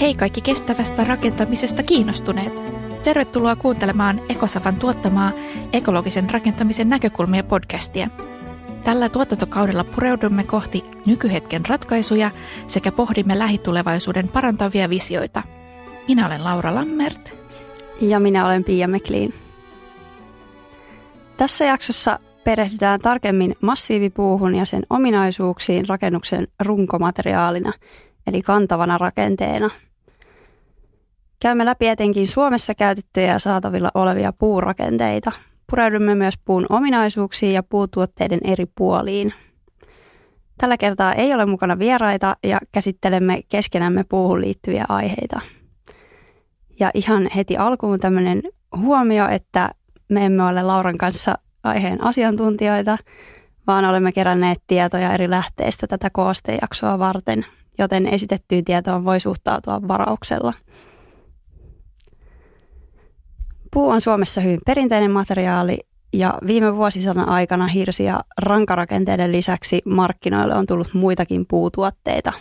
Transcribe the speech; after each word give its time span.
Hei 0.00 0.14
kaikki 0.14 0.40
kestävästä 0.40 1.04
rakentamisesta 1.04 1.82
kiinnostuneet! 1.82 2.52
Tervetuloa 3.02 3.56
kuuntelemaan 3.56 4.20
Ekosavan 4.28 4.76
tuottamaa 4.76 5.32
ekologisen 5.72 6.30
rakentamisen 6.30 6.88
näkökulmia 6.88 7.44
podcastia. 7.44 8.08
Tällä 8.84 9.08
tuotantokaudella 9.08 9.84
pureudumme 9.84 10.44
kohti 10.44 10.84
nykyhetken 11.06 11.64
ratkaisuja 11.68 12.30
sekä 12.66 12.92
pohdimme 12.92 13.38
lähitulevaisuuden 13.38 14.28
parantavia 14.28 14.90
visioita. 14.90 15.42
Minä 16.08 16.26
olen 16.26 16.44
Laura 16.44 16.74
Lammert. 16.74 17.34
Ja 18.00 18.20
minä 18.20 18.46
olen 18.46 18.64
Pia 18.64 18.88
McLean. 18.88 19.32
Tässä 21.36 21.64
jaksossa 21.64 22.18
perehdytään 22.44 23.00
tarkemmin 23.00 23.54
massiivipuuhun 23.62 24.54
ja 24.54 24.64
sen 24.64 24.82
ominaisuuksiin 24.90 25.88
rakennuksen 25.88 26.48
runkomateriaalina, 26.60 27.72
eli 28.26 28.42
kantavana 28.42 28.98
rakenteena. 28.98 29.70
Käymme 31.40 31.64
läpi 31.64 31.88
etenkin 31.88 32.28
Suomessa 32.28 32.74
käytettyjä 32.74 33.26
ja 33.26 33.38
saatavilla 33.38 33.90
olevia 33.94 34.32
puurakenteita. 34.32 35.32
Pureudumme 35.70 36.14
myös 36.14 36.34
puun 36.44 36.66
ominaisuuksiin 36.68 37.52
ja 37.52 37.62
puutuotteiden 37.62 38.40
eri 38.44 38.66
puoliin. 38.74 39.32
Tällä 40.58 40.76
kertaa 40.76 41.12
ei 41.12 41.34
ole 41.34 41.46
mukana 41.46 41.78
vieraita 41.78 42.36
ja 42.44 42.58
käsittelemme 42.72 43.42
keskenämme 43.48 44.04
puuhun 44.04 44.40
liittyviä 44.40 44.84
aiheita. 44.88 45.40
Ja 46.80 46.90
ihan 46.94 47.30
heti 47.36 47.56
alkuun 47.56 48.00
tämmöinen 48.00 48.42
huomio, 48.76 49.28
että 49.28 49.70
me 50.08 50.24
emme 50.26 50.42
ole 50.42 50.62
Lauran 50.62 50.98
kanssa 50.98 51.38
aiheen 51.62 52.04
asiantuntijoita, 52.04 52.98
vaan 53.66 53.84
olemme 53.84 54.12
keränneet 54.12 54.58
tietoja 54.66 55.12
eri 55.12 55.30
lähteistä 55.30 55.86
tätä 55.86 56.10
koostejaksoa 56.12 56.98
varten, 56.98 57.46
joten 57.78 58.06
esitettyyn 58.06 58.64
tietoon 58.64 59.04
voi 59.04 59.20
suhtautua 59.20 59.88
varauksella. 59.88 60.52
Puu 63.76 63.88
on 63.88 64.00
Suomessa 64.00 64.40
hyvin 64.40 64.60
perinteinen 64.66 65.10
materiaali 65.10 65.78
ja 66.12 66.38
viime 66.46 66.76
vuosisadan 66.76 67.28
aikana 67.28 67.66
hirsi- 67.66 68.04
ja 68.04 68.20
rankarakenteiden 68.42 69.32
lisäksi 69.32 69.82
markkinoille 69.84 70.54
on 70.54 70.66
tullut 70.66 70.94
muitakin 70.94 71.46
puutuotteita. 71.48 72.32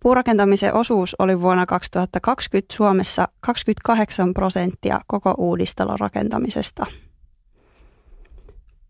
Puurakentamisen 0.00 0.74
osuus 0.74 1.16
oli 1.18 1.40
vuonna 1.40 1.66
2020 1.66 2.74
Suomessa 2.76 3.28
28 3.40 4.34
prosenttia 4.34 5.00
koko 5.06 5.34
uudistalon 5.38 6.00
rakentamisesta. 6.00 6.86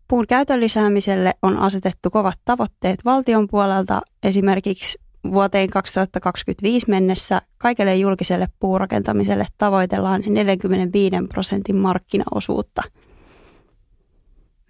Puun 0.07 0.27
käytön 0.27 0.59
lisäämiselle 0.59 1.33
on 1.41 1.57
asetettu 1.57 2.09
kovat 2.09 2.39
tavoitteet 2.45 3.05
valtion 3.05 3.47
puolelta. 3.47 4.01
Esimerkiksi 4.23 4.99
vuoteen 5.31 5.69
2025 5.69 6.89
mennessä 6.89 7.41
kaikelle 7.57 7.95
julkiselle 7.95 8.47
puurakentamiselle 8.59 9.45
tavoitellaan 9.57 10.23
45 10.27 11.15
prosentin 11.29 11.75
markkinaosuutta. 11.75 12.81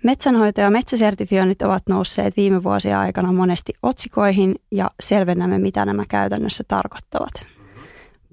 Metsänhoito- 0.03 0.61
ja 0.61 0.69
metsäsertifioinnit 0.69 1.61
ovat 1.61 1.83
nousseet 1.89 2.37
viime 2.37 2.63
vuosien 2.63 2.97
aikana 2.97 3.31
monesti 3.31 3.73
otsikoihin 3.83 4.55
ja 4.71 4.91
selvennämme, 4.99 5.59
mitä 5.59 5.85
nämä 5.85 6.03
käytännössä 6.09 6.63
tarkoittavat. 6.67 7.33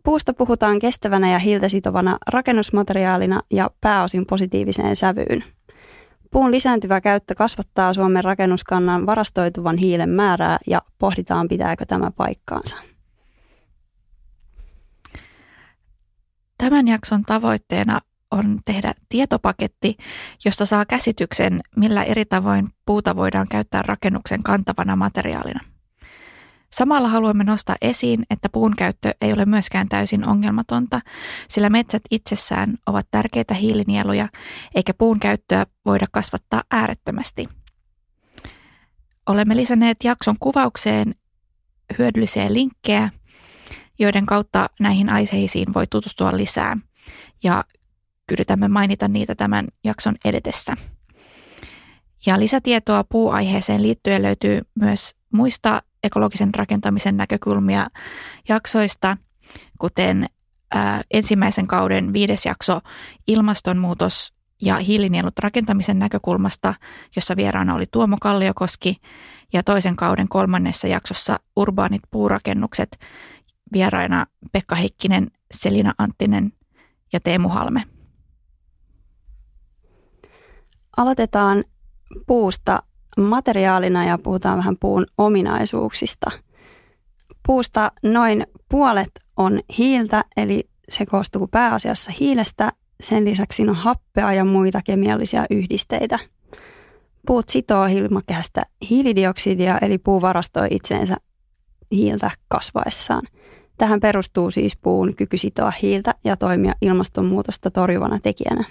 Puusta 0.02 0.32
puhutaan 0.32 0.78
kestävänä 0.78 1.32
ja 1.32 1.38
hiiltä 1.38 1.68
sitovana 1.68 2.18
rakennusmateriaalina 2.26 3.40
ja 3.50 3.70
pääosin 3.80 4.26
positiiviseen 4.26 4.96
sävyyn– 4.96 5.44
Puun 6.30 6.50
lisääntyvä 6.50 7.00
käyttö 7.00 7.34
kasvattaa 7.34 7.94
Suomen 7.94 8.24
rakennuskannan 8.24 9.06
varastoituvan 9.06 9.76
hiilen 9.76 10.10
määrää 10.10 10.58
ja 10.66 10.82
pohditaan 10.98 11.48
pitääkö 11.48 11.86
tämä 11.86 12.10
paikkaansa. 12.10 12.76
Tämän 16.58 16.88
jakson 16.88 17.22
tavoitteena 17.22 18.00
on 18.30 18.58
tehdä 18.64 18.94
tietopaketti, 19.08 19.96
josta 20.44 20.66
saa 20.66 20.86
käsityksen, 20.86 21.60
millä 21.76 22.04
eri 22.04 22.24
tavoin 22.24 22.68
puuta 22.86 23.16
voidaan 23.16 23.48
käyttää 23.48 23.82
rakennuksen 23.82 24.42
kantavana 24.42 24.96
materiaalina. 24.96 25.60
Samalla 26.74 27.08
haluamme 27.08 27.44
nostaa 27.44 27.76
esiin, 27.80 28.22
että 28.30 28.48
puun 28.48 28.76
käyttö 28.76 29.14
ei 29.20 29.32
ole 29.32 29.44
myöskään 29.44 29.88
täysin 29.88 30.24
ongelmatonta, 30.24 31.00
sillä 31.48 31.70
metsät 31.70 32.02
itsessään 32.10 32.74
ovat 32.86 33.06
tärkeitä 33.10 33.54
hiilinieluja, 33.54 34.28
eikä 34.74 34.94
puun 34.94 35.20
käyttöä 35.20 35.66
voida 35.84 36.06
kasvattaa 36.12 36.62
äärettömästi. 36.70 37.48
Olemme 39.26 39.56
lisänneet 39.56 39.96
jakson 40.04 40.36
kuvaukseen 40.40 41.14
hyödyllisiä 41.98 42.52
linkkejä, 42.52 43.10
joiden 43.98 44.26
kautta 44.26 44.70
näihin 44.80 45.08
aiheisiin 45.08 45.74
voi 45.74 45.86
tutustua 45.86 46.36
lisää, 46.36 46.76
ja 47.42 47.64
yritämme 48.32 48.68
mainita 48.68 49.08
niitä 49.08 49.34
tämän 49.34 49.68
jakson 49.84 50.14
edetessä. 50.24 50.74
Ja 52.26 52.40
lisätietoa 52.40 53.04
puuaiheeseen 53.04 53.82
liittyen 53.82 54.22
löytyy 54.22 54.60
myös 54.80 55.14
muista 55.32 55.82
ekologisen 56.02 56.54
rakentamisen 56.54 57.16
näkökulmia 57.16 57.86
jaksoista, 58.48 59.16
kuten 59.78 60.26
ensimmäisen 61.10 61.66
kauden 61.66 62.12
viides 62.12 62.46
jakso 62.46 62.80
ilmastonmuutos 63.26 64.34
ja 64.62 64.76
hiilinielut 64.76 65.38
rakentamisen 65.38 65.98
näkökulmasta, 65.98 66.74
jossa 67.16 67.36
vieraana 67.36 67.74
oli 67.74 67.84
Tuomo 67.90 68.16
Kalliokoski, 68.20 68.96
ja 69.52 69.62
toisen 69.62 69.96
kauden 69.96 70.28
kolmannessa 70.28 70.86
jaksossa 70.86 71.40
urbaanit 71.56 72.02
puurakennukset, 72.10 72.98
vieraina 73.72 74.26
Pekka 74.52 74.74
Heikkinen, 74.74 75.30
Selina 75.54 75.94
Anttinen 75.98 76.52
ja 77.12 77.20
Teemu 77.20 77.48
Halme. 77.48 77.82
Aloitetaan 80.96 81.64
puusta 82.26 82.82
materiaalina 83.18 84.04
ja 84.04 84.18
puhutaan 84.18 84.58
vähän 84.58 84.76
puun 84.80 85.06
ominaisuuksista. 85.18 86.30
Puusta 87.46 87.92
noin 88.02 88.46
puolet 88.68 89.10
on 89.36 89.60
hiiltä, 89.78 90.24
eli 90.36 90.68
se 90.88 91.06
koostuu 91.06 91.46
pääasiassa 91.46 92.12
hiilestä. 92.20 92.72
Sen 93.00 93.24
lisäksi 93.24 93.68
on 93.68 93.74
happea 93.74 94.32
ja 94.32 94.44
muita 94.44 94.80
kemiallisia 94.84 95.46
yhdisteitä. 95.50 96.18
Puut 97.26 97.48
sitoo 97.48 97.86
ilmakehästä 97.86 98.62
hiilidioksidia, 98.90 99.78
eli 99.82 99.98
puu 99.98 100.20
varastoi 100.20 100.66
itseensä 100.70 101.16
hiiltä 101.92 102.30
kasvaessaan. 102.48 103.22
Tähän 103.78 104.00
perustuu 104.00 104.50
siis 104.50 104.76
puun 104.76 105.16
kyky 105.16 105.38
sitoa 105.38 105.72
hiiltä 105.82 106.14
ja 106.24 106.36
toimia 106.36 106.72
ilmastonmuutosta 106.82 107.70
torjuvana 107.70 108.18
tekijänä. 108.22 108.64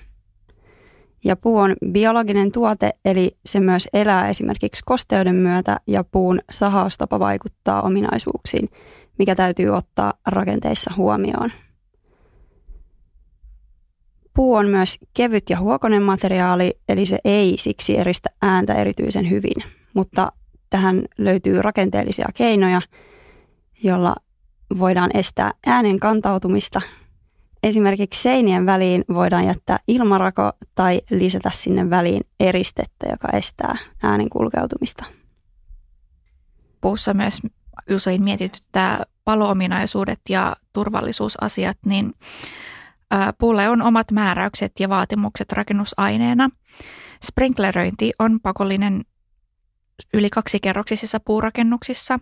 Ja 1.23 1.35
puu 1.35 1.57
on 1.57 1.75
biologinen 1.91 2.51
tuote, 2.51 2.93
eli 3.05 3.37
se 3.45 3.59
myös 3.59 3.87
elää 3.93 4.29
esimerkiksi 4.29 4.83
kosteuden 4.85 5.35
myötä 5.35 5.79
ja 5.87 6.03
puun 6.03 6.39
sahaustapa 6.51 7.19
vaikuttaa 7.19 7.81
ominaisuuksiin, 7.81 8.69
mikä 9.19 9.35
täytyy 9.35 9.69
ottaa 9.69 10.13
rakenteissa 10.27 10.93
huomioon. 10.97 11.51
Puu 14.33 14.55
on 14.55 14.67
myös 14.67 14.97
kevyt 15.13 15.49
ja 15.49 15.59
huokonen 15.59 16.03
materiaali, 16.03 16.79
eli 16.89 17.05
se 17.05 17.17
ei 17.25 17.55
siksi 17.57 17.97
eristä 17.97 18.29
ääntä 18.41 18.73
erityisen 18.73 19.29
hyvin, 19.29 19.63
mutta 19.93 20.31
tähän 20.69 21.01
löytyy 21.17 21.61
rakenteellisia 21.61 22.27
keinoja, 22.35 22.81
jolla 23.83 24.15
voidaan 24.79 25.11
estää 25.13 25.51
äänen 25.65 25.99
kantautumista 25.99 26.81
Esimerkiksi 27.63 28.21
seinien 28.21 28.65
väliin 28.65 29.05
voidaan 29.13 29.45
jättää 29.45 29.79
ilmarako 29.87 30.51
tai 30.75 31.01
lisätä 31.09 31.51
sinne 31.53 31.89
väliin 31.89 32.21
eristettä, 32.39 33.07
joka 33.11 33.27
estää 33.27 33.75
äänen 34.03 34.29
kulkeutumista. 34.29 35.05
Puussa 36.81 37.13
myös 37.13 37.41
usein 37.95 38.23
mietityttää 38.23 39.03
paloominaisuudet 39.25 40.19
ja 40.29 40.55
turvallisuusasiat, 40.73 41.77
niin 41.85 42.13
puulle 43.37 43.69
on 43.69 43.81
omat 43.81 44.11
määräykset 44.11 44.71
ja 44.79 44.89
vaatimukset 44.89 45.51
rakennusaineena. 45.51 46.49
Sprinkleröinti 47.23 48.11
on 48.19 48.39
pakollinen 48.39 49.01
yli 50.13 50.29
kaksikerroksisissa 50.29 51.19
puurakennuksissa, 51.19 52.19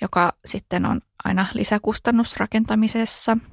joka 0.00 0.32
sitten 0.44 0.86
on 0.86 1.00
aina 1.24 1.46
lisäkustannus 1.54 2.36
rakentamisessa– 2.36 3.36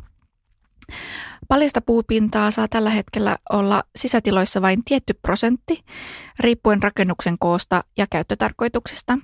Paljasta 1.47 1.81
puupintaa 1.81 2.51
saa 2.51 2.67
tällä 2.67 2.89
hetkellä 2.89 3.37
olla 3.49 3.83
sisätiloissa 3.95 4.61
vain 4.61 4.83
tietty 4.83 5.13
prosentti, 5.13 5.83
riippuen 6.39 6.83
rakennuksen 6.83 7.35
koosta 7.39 7.83
ja 7.97 8.05
käyttötarkoituksesta. 8.09 9.17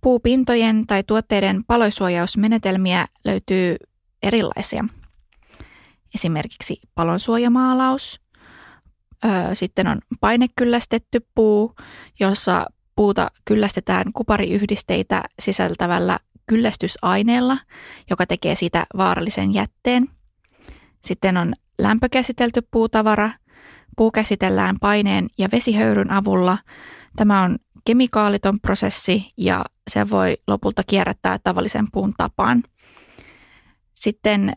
Puupintojen 0.00 0.86
tai 0.86 1.02
tuotteiden 1.02 1.64
paloisuojausmenetelmiä 1.66 3.06
löytyy 3.24 3.76
erilaisia. 4.22 4.84
Esimerkiksi 6.14 6.80
palonsuojamaalaus. 6.94 8.20
Sitten 9.52 9.86
on 9.86 10.00
painekyllästetty 10.20 11.26
puu, 11.34 11.74
jossa 12.20 12.66
puuta 12.96 13.30
kyllästetään 13.44 14.12
kupariyhdisteitä 14.12 15.22
sisältävällä 15.40 16.18
kyllästysaineella, 16.46 17.58
joka 18.10 18.26
tekee 18.26 18.54
siitä 18.54 18.86
vaarallisen 18.96 19.54
jätteen. 19.54 20.08
Sitten 21.04 21.36
on 21.36 21.52
lämpökäsitelty 21.78 22.60
puutavara. 22.70 23.30
Puu 23.96 24.10
käsitellään 24.10 24.76
paineen 24.80 25.26
ja 25.38 25.48
vesihöyryn 25.52 26.10
avulla. 26.10 26.58
Tämä 27.16 27.42
on 27.42 27.58
kemikaaliton 27.84 28.60
prosessi 28.60 29.32
ja 29.36 29.64
se 29.90 30.10
voi 30.10 30.36
lopulta 30.48 30.82
kierrättää 30.86 31.38
tavallisen 31.44 31.86
puun 31.92 32.12
tapaan. 32.16 32.62
Sitten 33.94 34.52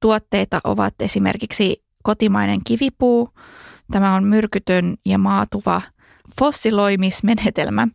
tuotteita 0.00 0.60
ovat 0.64 0.94
esimerkiksi 1.00 1.84
kotimainen 2.02 2.60
kivipuu. 2.64 3.28
Tämä 3.90 4.14
on 4.14 4.24
myrkytön 4.24 4.94
ja 5.06 5.18
maatuva 5.18 5.82
fossiloimismenetelmä 6.38 7.88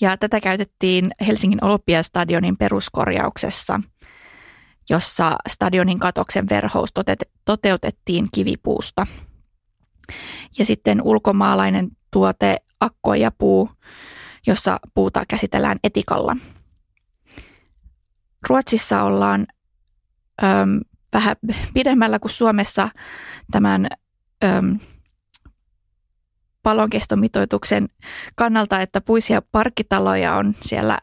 ja 0.00 0.16
tätä 0.16 0.40
käytettiin 0.40 1.10
Helsingin 1.26 1.64
Olympiastadionin 1.64 2.56
peruskorjauksessa, 2.56 3.80
jossa 4.90 5.36
stadionin 5.48 5.98
katoksen 5.98 6.48
verhous 6.48 6.94
toteutettiin 7.44 8.28
kivipuusta. 8.32 9.06
Ja 10.58 10.64
sitten 10.64 11.02
ulkomaalainen 11.02 11.88
tuote 12.10 12.56
puu, 13.38 13.70
jossa 14.46 14.80
puuta 14.94 15.24
käsitellään 15.28 15.78
etikalla. 15.84 16.36
Ruotsissa 18.48 19.02
ollaan 19.02 19.46
äm, 20.44 20.80
vähän 21.12 21.36
pidemmällä 21.74 22.18
kuin 22.18 22.32
Suomessa 22.32 22.88
tämän 23.50 23.86
äm, 24.44 24.78
palonkestomitoituksen 26.62 27.88
kannalta, 28.34 28.80
että 28.80 29.00
puisia 29.00 29.42
parkkitaloja 29.52 30.34
on 30.34 30.54
siellä 30.60 30.98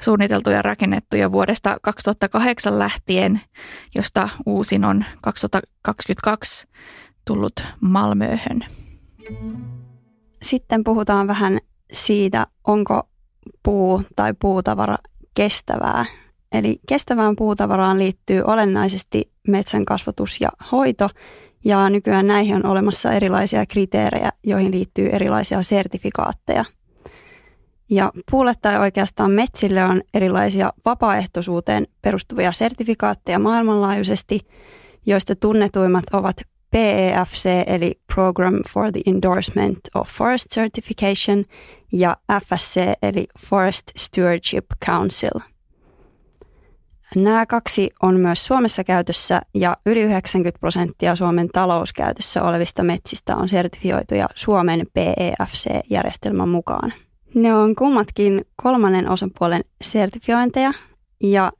suunniteltu 0.00 0.50
ja 0.50 0.62
rakennettu 0.62 1.16
jo 1.16 1.32
vuodesta 1.32 1.76
2008 1.82 2.78
lähtien, 2.78 3.40
josta 3.94 4.28
uusin 4.46 4.84
on 4.84 5.04
2022 5.22 6.68
tullut 7.24 7.52
Malmöhön. 7.80 8.60
Sitten 10.42 10.84
puhutaan 10.84 11.26
vähän 11.26 11.58
siitä, 11.92 12.46
onko 12.64 13.08
puu 13.62 14.02
tai 14.16 14.34
puutavara 14.40 14.96
kestävää. 15.34 16.04
Eli 16.52 16.80
kestävään 16.88 17.36
puutavaraan 17.36 17.98
liittyy 17.98 18.42
olennaisesti 18.42 19.32
metsän 19.48 19.84
kasvatus 19.84 20.40
ja 20.40 20.48
hoito, 20.72 21.10
ja 21.64 21.90
nykyään 21.90 22.26
näihin 22.26 22.56
on 22.56 22.66
olemassa 22.66 23.12
erilaisia 23.12 23.66
kriteerejä, 23.66 24.32
joihin 24.44 24.70
liittyy 24.70 25.08
erilaisia 25.08 25.62
sertifikaatteja. 25.62 26.64
Ja 27.90 28.12
puulle 28.30 28.52
tai 28.62 28.78
oikeastaan 28.78 29.30
metsille 29.30 29.84
on 29.84 30.02
erilaisia 30.14 30.72
vapaaehtoisuuteen 30.84 31.86
perustuvia 32.02 32.52
sertifikaatteja 32.52 33.38
maailmanlaajuisesti, 33.38 34.40
joista 35.06 35.36
tunnetuimmat 35.36 36.04
ovat 36.12 36.36
PEFC 36.70 37.46
eli 37.66 38.00
Program 38.14 38.54
for 38.72 38.92
the 38.92 39.00
Endorsement 39.06 39.78
of 39.94 40.08
Forest 40.08 40.46
Certification 40.54 41.44
ja 41.92 42.16
FSC 42.44 42.80
eli 43.02 43.26
Forest 43.38 43.84
Stewardship 43.96 44.66
Council– 44.86 45.40
Nämä 47.16 47.46
kaksi 47.46 47.90
on 48.02 48.20
myös 48.20 48.46
Suomessa 48.46 48.84
käytössä 48.84 49.42
ja 49.54 49.76
yli 49.86 50.02
90 50.02 50.60
prosenttia 50.60 51.16
Suomen 51.16 51.48
talouskäytössä 51.48 52.42
olevista 52.42 52.82
metsistä 52.82 53.36
on 53.36 53.48
sertifioituja 53.48 54.28
Suomen 54.34 54.86
PEFC-järjestelmän 54.94 56.48
mukaan. 56.48 56.92
Ne 57.34 57.54
on 57.54 57.74
kummatkin 57.74 58.44
kolmannen 58.56 59.08
osapuolen 59.10 59.60
sertifiointeja 59.82 60.72
ja 61.22 61.52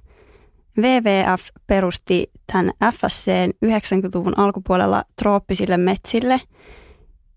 WWF 0.79 1.49
perusti 1.67 2.31
tämän 2.53 2.73
FSC 2.94 3.31
90-luvun 3.67 4.38
alkupuolella 4.38 5.05
trooppisille 5.17 5.76
metsille, 5.76 6.41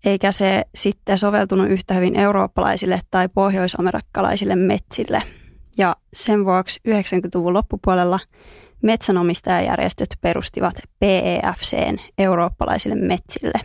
eikä 0.04 0.32
se 0.32 0.64
sitten 0.74 1.18
soveltunut 1.18 1.68
yhtä 1.68 1.94
hyvin 1.94 2.16
eurooppalaisille 2.16 3.00
tai 3.10 3.28
pohjoisamerikkalaisille 3.28 4.56
metsille– 4.56 5.22
ja 5.78 5.96
sen 6.14 6.44
vuoksi 6.44 6.80
90-luvun 6.88 7.52
loppupuolella 7.52 8.18
metsänomistajajärjestöt 8.82 10.08
perustivat 10.20 10.74
PEFCn 10.98 11.98
eurooppalaisille 12.18 12.94
metsille. 12.94 13.60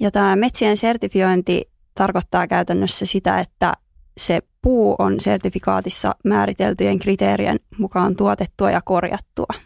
Ja 0.00 0.10
tämä 0.10 0.36
metsien 0.36 0.76
sertifiointi 0.76 1.70
tarkoittaa 1.94 2.46
käytännössä 2.46 3.06
sitä, 3.06 3.40
että 3.40 3.72
se 4.16 4.40
puu 4.62 4.96
on 4.98 5.20
sertifikaatissa 5.20 6.14
määriteltyjen 6.24 6.98
kriteerien 6.98 7.60
mukaan 7.78 8.16
tuotettua 8.16 8.70
ja 8.70 8.80
korjattua– 8.84 9.46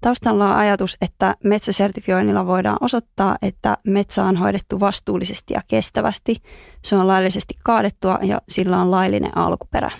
Taustalla 0.00 0.50
on 0.50 0.56
ajatus, 0.56 0.96
että 1.00 1.36
metsäsertifioinnilla 1.44 2.46
voidaan 2.46 2.76
osoittaa, 2.80 3.36
että 3.42 3.78
metsä 3.86 4.24
on 4.24 4.36
hoidettu 4.36 4.80
vastuullisesti 4.80 5.54
ja 5.54 5.60
kestävästi, 5.68 6.36
se 6.84 6.96
on 6.96 7.06
laillisesti 7.06 7.54
kaadettua 7.64 8.18
ja 8.22 8.40
sillä 8.48 8.80
on 8.80 8.90
laillinen 8.90 9.36
alkuperä. 9.36 9.90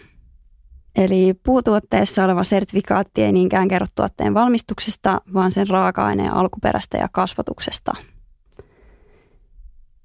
Eli 0.97 1.35
puutuotteessa 1.35 2.25
oleva 2.25 2.45
sertifikaatti 2.45 3.23
ei 3.23 3.33
niinkään 3.33 3.69
kerro 3.69 3.87
tuotteen 3.95 4.35
valmistuksesta, 4.35 5.21
vaan 5.35 5.53
sen 5.53 5.69
raaka-aineen 5.69 6.35
alkuperästä 6.35 6.99
ja 6.99 7.09
kasvatuksesta. 7.13 7.93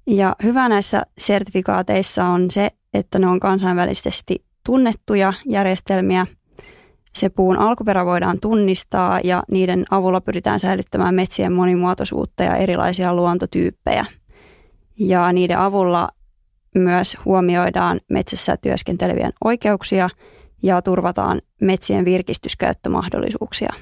Ja 0.06 0.36
hyvä 0.42 0.68
näissä 0.68 1.02
sertifikaateissa 1.18 2.24
on 2.24 2.50
se, 2.50 2.70
että 2.94 3.18
ne 3.18 3.26
on 3.26 3.40
kansainvälisesti 3.40 4.44
tunnettuja 4.64 5.32
järjestelmiä– 5.46 6.26
se 7.16 7.28
puun 7.28 7.58
alkuperä 7.58 8.06
voidaan 8.06 8.40
tunnistaa 8.40 9.20
ja 9.24 9.42
niiden 9.50 9.84
avulla 9.90 10.20
pyritään 10.20 10.60
säilyttämään 10.60 11.14
metsien 11.14 11.52
monimuotoisuutta 11.52 12.42
ja 12.42 12.56
erilaisia 12.56 13.14
luontotyyppejä. 13.14 14.06
Ja 14.98 15.32
niiden 15.32 15.58
avulla 15.58 16.08
myös 16.74 17.16
huomioidaan 17.24 18.00
metsässä 18.10 18.56
työskentelevien 18.56 19.32
oikeuksia 19.44 20.08
ja 20.62 20.82
turvataan 20.82 21.40
metsien 21.60 22.04
virkistyskäyttömahdollisuuksia. 22.04 23.72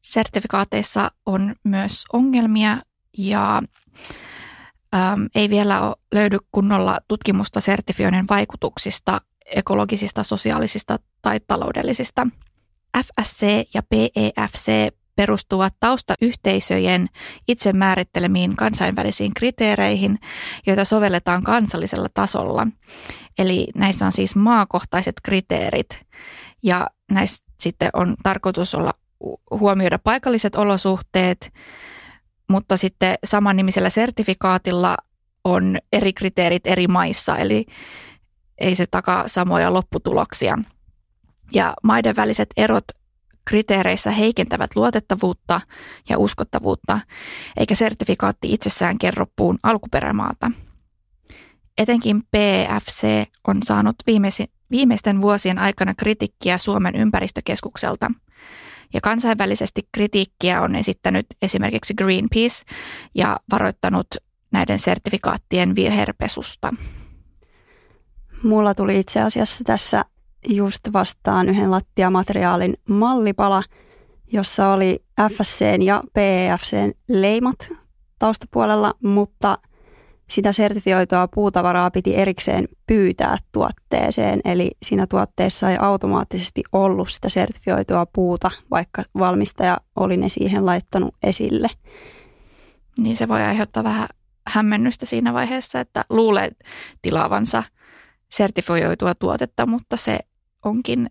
Sertifikaateissa 0.00 1.10
on 1.26 1.54
myös 1.64 2.04
ongelmia 2.12 2.76
ja 3.18 3.62
äm, 4.94 5.28
ei 5.34 5.50
vielä 5.50 5.94
löydy 6.12 6.38
kunnolla 6.52 6.98
tutkimusta 7.08 7.60
sertifioinnin 7.60 8.24
vaikutuksista 8.30 9.20
ekologisista, 9.46 10.22
sosiaalisista 10.22 10.98
tai 11.22 11.40
taloudellisista. 11.46 12.26
FSC 12.98 13.42
ja 13.74 13.82
PEFC 13.82 14.94
perustuvat 15.16 15.74
taustayhteisöjen 15.80 17.06
itse 17.48 17.72
määrittelemiin 17.72 18.56
kansainvälisiin 18.56 19.34
kriteereihin, 19.34 20.18
joita 20.66 20.84
sovelletaan 20.84 21.42
kansallisella 21.42 22.08
tasolla. 22.14 22.66
Eli 23.38 23.68
näissä 23.74 24.06
on 24.06 24.12
siis 24.12 24.36
maakohtaiset 24.36 25.14
kriteerit 25.22 26.02
ja 26.62 26.86
näissä 27.10 27.44
sitten 27.60 27.90
on 27.92 28.16
tarkoitus 28.22 28.74
olla 28.74 28.92
huomioida 29.50 29.98
paikalliset 29.98 30.56
olosuhteet, 30.56 31.52
mutta 32.48 32.76
sitten 32.76 33.14
samannimisellä 33.24 33.90
sertifikaatilla 33.90 34.96
on 35.44 35.78
eri 35.92 36.12
kriteerit 36.12 36.66
eri 36.66 36.88
maissa, 36.88 37.36
eli 37.36 37.66
ei 38.58 38.74
se 38.74 38.86
takaa 38.86 39.28
samoja 39.28 39.72
lopputuloksia. 39.72 40.58
Ja 41.52 41.74
maiden 41.82 42.16
väliset 42.16 42.48
erot 42.56 42.84
kriteereissä 43.44 44.10
heikentävät 44.10 44.76
luotettavuutta 44.76 45.60
ja 46.08 46.18
uskottavuutta, 46.18 47.00
eikä 47.56 47.74
sertifikaatti 47.74 48.52
itsessään 48.52 48.98
kerro 48.98 49.26
puun 49.36 49.58
alkuperämaata. 49.62 50.50
Etenkin 51.78 52.20
PFC 52.22 53.06
on 53.48 53.62
saanut 53.64 53.96
viimeisten 54.70 55.20
vuosien 55.20 55.58
aikana 55.58 55.94
kritiikkiä 55.94 56.58
Suomen 56.58 56.96
ympäristökeskukselta. 56.96 58.10
Ja 58.94 59.00
kansainvälisesti 59.00 59.88
kritiikkiä 59.92 60.62
on 60.62 60.76
esittänyt 60.76 61.26
esimerkiksi 61.42 61.94
Greenpeace 61.94 62.64
ja 63.14 63.40
varoittanut 63.52 64.06
näiden 64.52 64.78
sertifikaattien 64.78 65.74
virherpesusta. 65.74 66.74
Mulla 68.42 68.74
tuli 68.74 69.00
itse 69.00 69.20
asiassa 69.20 69.64
tässä 69.64 70.04
just 70.48 70.80
vastaan 70.92 71.48
yhden 71.48 71.70
lattiamateriaalin 71.70 72.76
mallipala, 72.88 73.62
jossa 74.32 74.68
oli 74.68 75.04
FSCn 75.32 75.82
ja 75.82 76.02
PEFCn 76.12 76.92
leimat 77.08 77.72
taustapuolella, 78.18 78.94
mutta 79.02 79.58
sitä 80.30 80.52
sertifioitua 80.52 81.28
puutavaraa 81.28 81.90
piti 81.90 82.16
erikseen 82.16 82.68
pyytää 82.86 83.36
tuotteeseen, 83.52 84.40
eli 84.44 84.70
siinä 84.82 85.06
tuotteessa 85.06 85.70
ei 85.70 85.76
automaattisesti 85.80 86.62
ollut 86.72 87.10
sitä 87.10 87.28
sertifioitua 87.28 88.06
puuta, 88.06 88.50
vaikka 88.70 89.02
valmistaja 89.18 89.78
oli 89.96 90.16
ne 90.16 90.28
siihen 90.28 90.66
laittanut 90.66 91.14
esille. 91.22 91.68
Niin 92.98 93.16
se 93.16 93.28
voi 93.28 93.42
aiheuttaa 93.42 93.84
vähän 93.84 94.08
hämmennystä 94.46 95.06
siinä 95.06 95.32
vaiheessa, 95.32 95.80
että 95.80 96.04
luulee 96.10 96.50
tilaavansa 97.02 97.62
sertifioitua 98.30 99.14
tuotetta, 99.14 99.66
mutta 99.66 99.96
se 99.96 100.18
onkin, 100.64 101.10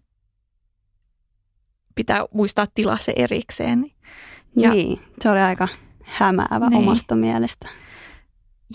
pitää 1.95 2.25
muistaa 2.33 2.67
tila 2.75 2.97
se 2.97 3.13
erikseen. 3.15 3.91
Ja, 4.57 4.69
niin, 4.69 4.99
se 5.21 5.29
oli 5.29 5.39
aika 5.39 5.67
hämäävä 6.01 6.69
niin. 6.69 6.77
omasta 6.77 7.15
mielestä. 7.15 7.67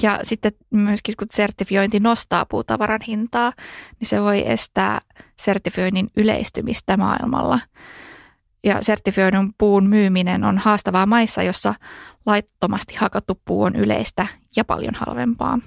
Ja 0.02 0.20
sitten 0.22 0.52
myöskin 0.70 1.14
kun 1.18 1.26
sertifiointi 1.34 2.00
nostaa 2.00 2.46
puutavaran 2.46 3.00
hintaa, 3.08 3.52
niin 4.00 4.08
se 4.08 4.22
voi 4.22 4.50
estää 4.50 5.00
sertifioinnin 5.40 6.10
yleistymistä 6.16 6.96
maailmalla. 6.96 7.60
Ja 8.64 8.82
sertifioidun 8.82 9.52
puun 9.58 9.86
myyminen 9.86 10.44
on 10.44 10.58
haastavaa 10.58 11.06
maissa, 11.06 11.42
jossa 11.42 11.74
laittomasti 12.26 12.94
hakattu 12.94 13.40
puu 13.44 13.62
on 13.62 13.76
yleistä 13.76 14.26
ja 14.56 14.64
paljon 14.64 14.94
halvempaa. 14.94 15.58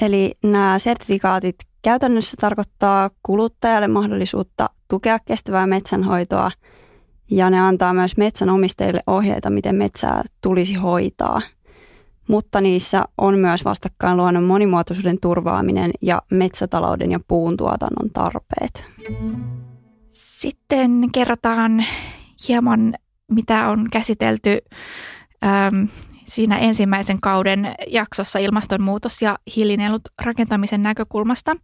Eli 0.00 0.34
nämä 0.42 0.78
sertifikaatit 0.78 1.56
käytännössä 1.82 2.36
tarkoittaa 2.40 3.10
kuluttajalle 3.22 3.88
mahdollisuutta 3.88 4.70
tukea 4.88 5.18
kestävää 5.18 5.66
metsänhoitoa 5.66 6.50
ja 7.30 7.50
ne 7.50 7.60
antaa 7.60 7.94
myös 7.94 8.16
metsänomistajille 8.16 9.02
ohjeita, 9.06 9.50
miten 9.50 9.74
metsää 9.74 10.22
tulisi 10.40 10.74
hoitaa. 10.74 11.40
Mutta 12.28 12.60
niissä 12.60 13.04
on 13.18 13.38
myös 13.38 13.64
vastakkain 13.64 14.16
luonnon 14.16 14.44
monimuotoisuuden 14.44 15.18
turvaaminen 15.20 15.90
ja 16.00 16.22
metsätalouden 16.30 17.12
ja 17.12 17.20
puun 17.28 17.56
tuotannon 17.56 18.10
tarpeet. 18.12 18.84
Sitten 20.12 21.08
kerrotaan 21.12 21.84
hieman, 22.48 22.94
mitä 23.30 23.68
on 23.68 23.90
käsitelty 23.90 24.58
ähm, 25.44 25.84
siinä 26.24 26.58
ensimmäisen 26.58 27.20
kauden 27.20 27.74
jaksossa 27.86 28.38
ilmastonmuutos 28.38 29.22
ja 29.22 29.38
hiilinielut 29.56 30.02
rakentamisen 30.22 30.82
näkökulmasta, 30.82 31.56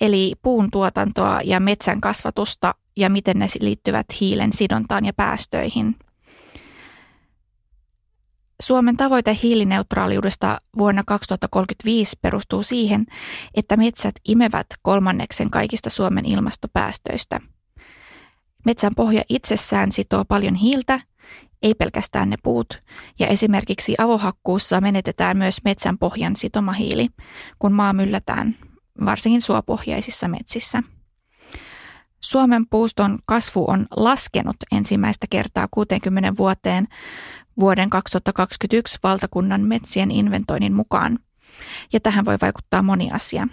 eli 0.00 0.32
puun 0.42 0.70
tuotantoa 0.70 1.40
ja 1.44 1.60
metsän 1.60 2.00
kasvatusta 2.00 2.74
ja 2.96 3.10
miten 3.10 3.38
ne 3.38 3.46
liittyvät 3.60 4.06
hiilen 4.20 4.52
sidontaan 4.52 5.04
ja 5.04 5.12
päästöihin. 5.12 5.96
Suomen 8.62 8.96
tavoite 8.96 9.38
hiilineutraaliudesta 9.42 10.60
vuonna 10.78 11.02
2035 11.06 12.16
perustuu 12.22 12.62
siihen, 12.62 13.06
että 13.54 13.76
metsät 13.76 14.14
imevät 14.28 14.66
kolmanneksen 14.82 15.50
kaikista 15.50 15.90
Suomen 15.90 16.24
ilmastopäästöistä. 16.24 17.40
Metsän 18.64 18.92
pohja 18.96 19.22
itsessään 19.28 19.92
sitoo 19.92 20.24
paljon 20.24 20.54
hiiltä 20.54 21.00
ei 21.62 21.74
pelkästään 21.74 22.30
ne 22.30 22.36
puut, 22.42 22.82
ja 23.18 23.26
esimerkiksi 23.26 23.94
avohakkuussa 23.98 24.80
menetetään 24.80 25.38
myös 25.38 25.64
metsän 25.64 25.98
pohjan 25.98 26.36
sitoma 26.36 26.72
hiili, 26.72 27.08
kun 27.58 27.72
maa 27.72 27.92
myllätään, 27.92 28.56
varsinkin 29.04 29.42
suopohjaisissa 29.42 30.28
metsissä. 30.28 30.82
Suomen 32.20 32.64
puuston 32.70 33.18
kasvu 33.26 33.64
on 33.68 33.86
laskenut 33.96 34.56
ensimmäistä 34.72 35.26
kertaa 35.30 35.68
60 35.70 36.36
vuoteen 36.36 36.88
vuoden 37.60 37.90
2021 37.90 38.98
valtakunnan 39.02 39.60
metsien 39.60 40.10
inventoinnin 40.10 40.74
mukaan, 40.74 41.18
ja 41.92 42.00
tähän 42.00 42.24
voi 42.24 42.38
vaikuttaa 42.42 42.82
moni 42.82 43.10
asia. 43.12 43.48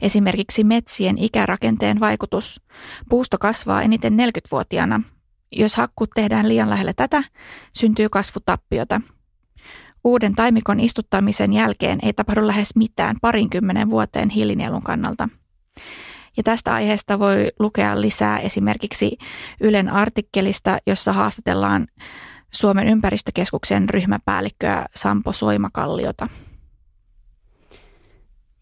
Esimerkiksi 0.00 0.64
metsien 0.64 1.18
ikärakenteen 1.18 2.00
vaikutus. 2.00 2.60
Puusto 3.08 3.38
kasvaa 3.38 3.82
eniten 3.82 4.12
40-vuotiaana, 4.12 5.00
jos 5.52 5.74
hakkuut 5.74 6.10
tehdään 6.14 6.48
liian 6.48 6.70
lähellä 6.70 6.92
tätä, 6.96 7.22
syntyy 7.72 8.08
kasvutappiota. 8.08 9.00
Uuden 10.04 10.34
taimikon 10.34 10.80
istuttamisen 10.80 11.52
jälkeen 11.52 11.98
ei 12.02 12.12
tapahdu 12.12 12.46
lähes 12.46 12.76
mitään 12.76 13.16
parinkymmenen 13.22 13.90
vuoteen 13.90 14.30
hiilinielun 14.30 14.82
kannalta. 14.82 15.28
Ja 16.36 16.42
tästä 16.42 16.74
aiheesta 16.74 17.18
voi 17.18 17.48
lukea 17.58 18.00
lisää 18.00 18.38
esimerkiksi 18.38 19.16
Ylen 19.60 19.88
artikkelista, 19.88 20.78
jossa 20.86 21.12
haastatellaan 21.12 21.86
Suomen 22.50 22.88
ympäristökeskuksen 22.88 23.88
ryhmäpäällikköä 23.88 24.86
Sampo 24.94 25.32
Soimakalliota. 25.32 26.28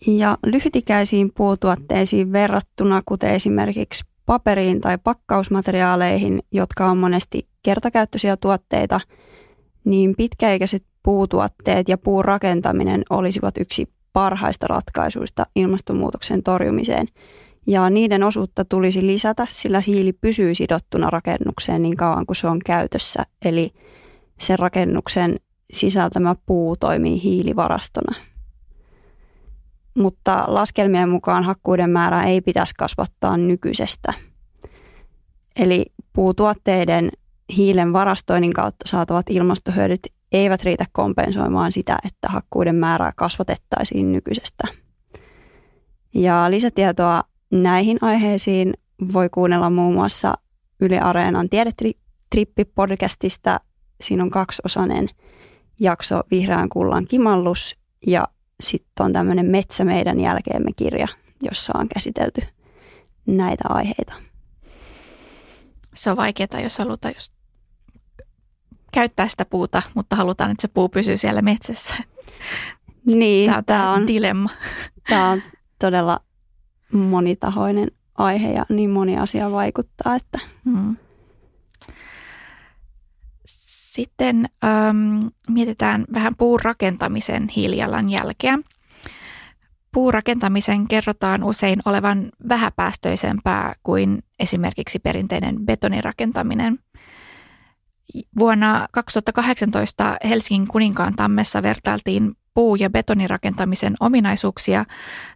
Ja 0.07 0.39
lyhytikäisiin 0.47 1.33
puutuotteisiin 1.37 2.33
verrattuna, 2.33 3.03
kuten 3.07 3.31
esimerkiksi 3.31 4.05
paperiin 4.27 4.81
tai 4.81 4.99
pakkausmateriaaleihin, 4.99 6.43
jotka 6.53 6.87
on 6.87 6.99
monesti 6.99 7.49
kertakäyttöisiä 7.63 8.37
tuotteita, 8.37 9.01
niin 9.85 10.15
pitkäikäiset 10.17 10.85
puutuotteet 11.03 11.89
ja 11.89 11.99
puurakentaminen 11.99 13.03
olisivat 13.11 13.59
yksi 13.59 13.89
parhaista 14.13 14.67
ratkaisuista 14.67 15.47
ilmastonmuutoksen 15.57 16.43
torjumiseen. 16.43 17.07
Ja 17.67 17.91
niiden 17.91 18.23
osuutta 18.23 18.65
tulisi 18.65 19.07
lisätä, 19.07 19.47
sillä 19.51 19.83
hiili 19.87 20.13
pysyy 20.13 20.55
sidottuna 20.55 21.11
rakennukseen 21.11 21.83
niin 21.83 21.97
kauan 21.97 22.27
kuin 22.27 22.37
se 22.37 22.47
on 22.47 22.59
käytössä. 22.67 23.23
Eli 23.45 23.71
sen 24.41 24.59
rakennuksen 24.59 25.37
sisältämä 25.73 26.35
puu 26.47 26.77
toimii 26.77 27.23
hiilivarastona 27.23 28.15
mutta 29.97 30.45
laskelmien 30.47 31.09
mukaan 31.09 31.45
hakkuiden 31.45 31.91
määrää 31.91 32.25
ei 32.25 32.41
pitäisi 32.41 32.75
kasvattaa 32.79 33.37
nykyisestä. 33.37 34.15
Eli 35.57 35.87
puutuotteiden 36.13 37.11
hiilen 37.57 37.93
varastoinnin 37.93 38.53
kautta 38.53 38.89
saatavat 38.89 39.31
ilmastohyödyt 39.31 40.01
eivät 40.33 40.63
riitä 40.63 40.85
kompensoimaan 40.93 41.73
sitä, 41.73 41.99
että 42.07 42.29
hakkuiden 42.29 42.75
määrää 42.75 43.13
kasvatettaisiin 43.17 44.13
nykyisestä. 44.13 44.69
Ja 46.15 46.51
lisätietoa 46.51 47.23
näihin 47.53 47.99
aiheisiin 48.01 48.75
voi 49.13 49.29
kuunnella 49.29 49.71
muun 49.71 49.95
muassa 49.95 50.35
Yle 50.81 51.01
Areenan 51.01 51.49
Tiedetrippi-podcastista. 51.49 53.61
Siinä 54.01 54.23
on 54.23 54.31
kaksiosainen 54.31 55.09
jakso 55.81 56.21
Vihreän 56.31 56.69
kullan 56.69 57.07
kimallus 57.07 57.77
ja 58.07 58.29
sitten 58.61 59.07
on 59.07 59.13
tämmöinen 59.13 59.47
Metsä 59.47 59.85
meidän 59.85 60.21
jälkeemme 60.21 60.71
kirja, 60.77 61.09
jossa 61.43 61.73
on 61.79 61.89
käsitelty 61.89 62.41
näitä 63.27 63.65
aiheita. 63.69 64.13
Se 65.95 66.11
on 66.11 66.17
vaikeaa, 66.17 66.61
jos 66.63 66.79
halutaan 66.79 67.15
just 67.17 67.33
käyttää 68.93 69.29
sitä 69.29 69.45
puuta, 69.45 69.83
mutta 69.95 70.17
halutaan, 70.17 70.51
että 70.51 70.63
se 70.63 70.69
puu 70.69 70.89
pysyy 70.89 71.19
siellä 71.19 71.43
metsässä. 71.43 71.95
Niin, 73.07 73.51
tämä 73.51 73.59
on, 73.59 73.65
tämä 73.65 73.93
on 73.93 74.07
dilemma. 74.07 74.51
Tämä 75.09 75.31
on 75.31 75.43
todella 75.79 76.21
monitahoinen 76.93 77.91
aihe 78.15 78.53
ja 78.53 78.67
niin 78.69 78.91
moni 78.91 79.19
asia 79.19 79.53
vaikuttaa, 79.53 80.15
että 80.15 80.39
hmm. 80.65 80.97
Sitten 83.97 84.49
ähm, 84.65 85.27
mietitään 85.49 86.05
vähän 86.13 86.37
puurakentamisen 86.39 87.49
hiilijalanjälkeä. 87.49 88.59
Puurakentamisen 89.93 90.89
kerrotaan 90.89 91.45
usein 91.45 91.81
olevan 91.85 92.31
vähäpäästöisempää 92.49 93.75
kuin 93.83 94.23
esimerkiksi 94.39 94.99
perinteinen 94.99 95.57
betonirakentaminen. 95.67 96.79
Vuonna 98.39 98.89
2018 98.93 100.17
Helsingin 100.25 100.69
kuninkaan 100.69 101.15
tammessa 101.17 101.63
vertailtiin 101.63 102.37
puu- 102.57 102.77
ja 102.77 102.91
betonirakentamisen 102.91 103.95
ominaisuuksia 104.01 104.85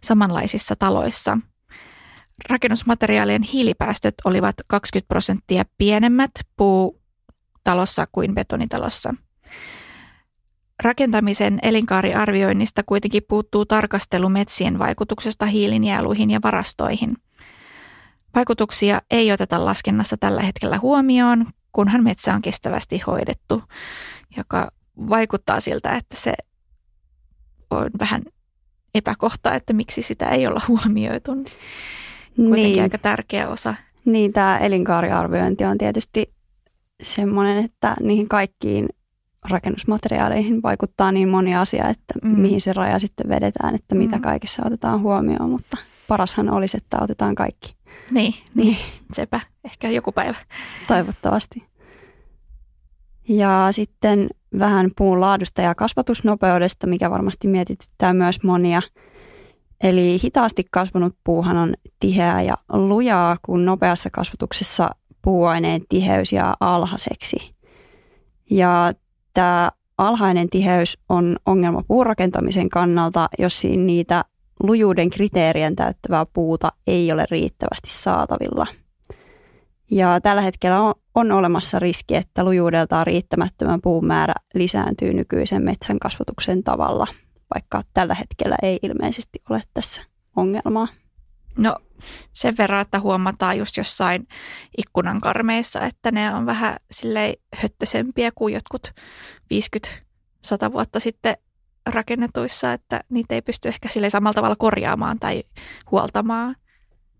samanlaisissa 0.03 0.75
taloissa. 0.75 1.37
Rakennusmateriaalien 2.49 3.43
hiilipäästöt 3.43 4.15
olivat 4.25 4.55
20 4.67 5.07
prosenttia 5.07 5.63
pienemmät 5.77 6.31
puu- 6.57 7.01
talossa 7.63 8.07
kuin 8.11 8.35
betonitalossa. 8.35 9.13
Rakentamisen 10.83 11.59
elinkaariarvioinnista 11.61 12.83
kuitenkin 12.85 13.23
puuttuu 13.27 13.65
tarkastelu 13.65 14.29
metsien 14.29 14.79
vaikutuksesta 14.79 15.45
hiilinieluihin 15.45 16.29
ja 16.29 16.39
varastoihin. 16.43 17.17
Vaikutuksia 18.35 19.01
ei 19.11 19.31
oteta 19.31 19.65
laskennassa 19.65 20.17
tällä 20.17 20.41
hetkellä 20.41 20.77
huomioon, 20.77 21.45
kunhan 21.71 22.03
metsä 22.03 22.35
on 22.35 22.41
kestävästi 22.41 23.01
hoidettu, 23.07 23.63
joka 24.37 24.71
vaikuttaa 25.09 25.59
siltä, 25.59 25.91
että 25.91 26.17
se 26.17 26.33
on 27.71 27.89
vähän 27.99 28.21
epäkohta, 28.95 29.53
että 29.53 29.73
miksi 29.73 30.01
sitä 30.01 30.29
ei 30.29 30.47
olla 30.47 30.61
huomioitu. 30.67 31.31
Kuitenkin 32.35 32.53
niin. 32.53 32.81
aika 32.81 32.97
tärkeä 32.97 33.47
osa. 33.47 33.75
Niin, 34.05 34.33
tämä 34.33 34.57
elinkaariarviointi 34.57 35.65
on 35.65 35.77
tietysti 35.77 36.33
semmoinen, 37.03 37.65
että 37.65 37.95
niihin 37.99 38.29
kaikkiin 38.29 38.89
rakennusmateriaaleihin 39.49 40.61
vaikuttaa 40.61 41.11
niin 41.11 41.29
moni 41.29 41.55
asia, 41.55 41.89
että 41.89 42.13
mm. 42.23 42.39
mihin 42.39 42.61
se 42.61 42.73
raja 42.73 42.99
sitten 42.99 43.29
vedetään, 43.29 43.75
että 43.75 43.95
mitä 43.95 44.15
mm. 44.15 44.21
kaikessa 44.21 44.63
otetaan 44.65 45.01
huomioon, 45.01 45.49
mutta 45.49 45.77
parashan 46.07 46.49
olisi, 46.49 46.77
että 46.77 46.97
otetaan 47.01 47.35
kaikki. 47.35 47.75
Niin, 48.11 48.33
niin. 48.55 48.77
sepä 49.13 49.39
ehkä 49.63 49.89
joku 49.89 50.11
päivä. 50.11 50.37
Toivottavasti. 50.87 51.63
Ja 53.27 53.67
sitten 53.71 54.29
vähän 54.59 54.91
puun 54.97 55.21
laadusta 55.21 55.61
ja 55.61 55.75
kasvatusnopeudesta, 55.75 56.87
mikä 56.87 57.11
varmasti 57.11 57.47
mietityttää 57.47 58.13
myös 58.13 58.43
monia. 58.43 58.81
Eli 59.83 60.17
hitaasti 60.23 60.65
kasvanut 60.71 61.15
puuhan 61.23 61.57
on 61.57 61.73
tiheää 61.99 62.41
ja 62.41 62.57
lujaa, 62.73 63.37
kun 63.41 63.65
nopeassa 63.65 64.09
kasvatuksessa 64.09 64.89
puuaineen 65.21 65.81
tiheys 65.89 66.33
jää 66.33 66.53
alhaiseksi. 66.59 67.55
Ja 68.49 68.93
tämä 69.33 69.71
alhainen 69.97 70.49
tiheys 70.49 70.97
on 71.09 71.35
ongelma 71.45 71.83
puurakentamisen 71.87 72.69
kannalta, 72.69 73.29
jos 73.39 73.59
siinä 73.59 73.83
niitä 73.83 74.25
lujuuden 74.63 75.09
kriteerien 75.09 75.75
täyttävää 75.75 76.25
puuta 76.25 76.71
ei 76.87 77.11
ole 77.11 77.25
riittävästi 77.31 77.89
saatavilla. 77.89 78.67
Ja 79.91 80.21
tällä 80.21 80.41
hetkellä 80.41 80.81
on, 80.81 80.93
on 81.15 81.31
olemassa 81.31 81.79
riski, 81.79 82.15
että 82.15 82.43
lujuudeltaan 82.43 83.07
riittämättömän 83.07 83.81
puun 83.81 84.05
määrä 84.05 84.33
lisääntyy 84.53 85.13
nykyisen 85.13 85.63
metsän 85.63 85.99
kasvatuksen 85.99 86.63
tavalla, 86.63 87.07
vaikka 87.53 87.83
tällä 87.93 88.13
hetkellä 88.13 88.55
ei 88.61 88.79
ilmeisesti 88.83 89.41
ole 89.49 89.61
tässä 89.73 90.01
ongelmaa. 90.35 90.87
No 91.57 91.75
sen 92.33 92.57
verran, 92.57 92.81
että 92.81 92.99
huomataan 92.99 93.57
just 93.57 93.77
jossain 93.77 94.27
ikkunan 94.77 95.21
karmeissa, 95.21 95.81
että 95.81 96.11
ne 96.11 96.33
on 96.35 96.45
vähän 96.45 96.77
silleen 96.91 97.33
höttösempiä 97.55 98.31
kuin 98.35 98.53
jotkut 98.53 98.93
50-100 100.67 100.73
vuotta 100.73 100.99
sitten 100.99 101.37
rakennetuissa, 101.85 102.73
että 102.73 103.03
niitä 103.09 103.35
ei 103.35 103.41
pysty 103.41 103.67
ehkä 103.67 103.89
sille 103.89 104.09
samalla 104.09 104.33
tavalla 104.33 104.55
korjaamaan 104.55 105.19
tai 105.19 105.43
huoltamaan. 105.91 106.55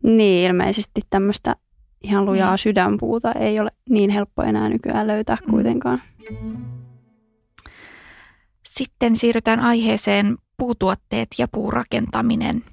Niin, 0.04 0.48
ilmeisesti 0.50 1.02
tämmöistä 1.10 1.56
ihan 2.04 2.26
lujaa 2.26 2.52
mm. 2.52 2.58
sydänpuuta 2.58 3.32
ei 3.32 3.60
ole 3.60 3.72
niin 3.90 4.10
helppo 4.10 4.44
enää 4.44 4.70
nykyään 4.70 5.08
löytää 5.08 5.38
mm. 5.42 5.52
kuitenkaan. 5.52 6.02
Sitten 8.70 9.16
siirrytään 9.16 9.60
aiheeseen 9.60 10.38
puutuotteet 10.58 11.28
ja 11.38 11.48
puurakentaminen. 11.48 12.64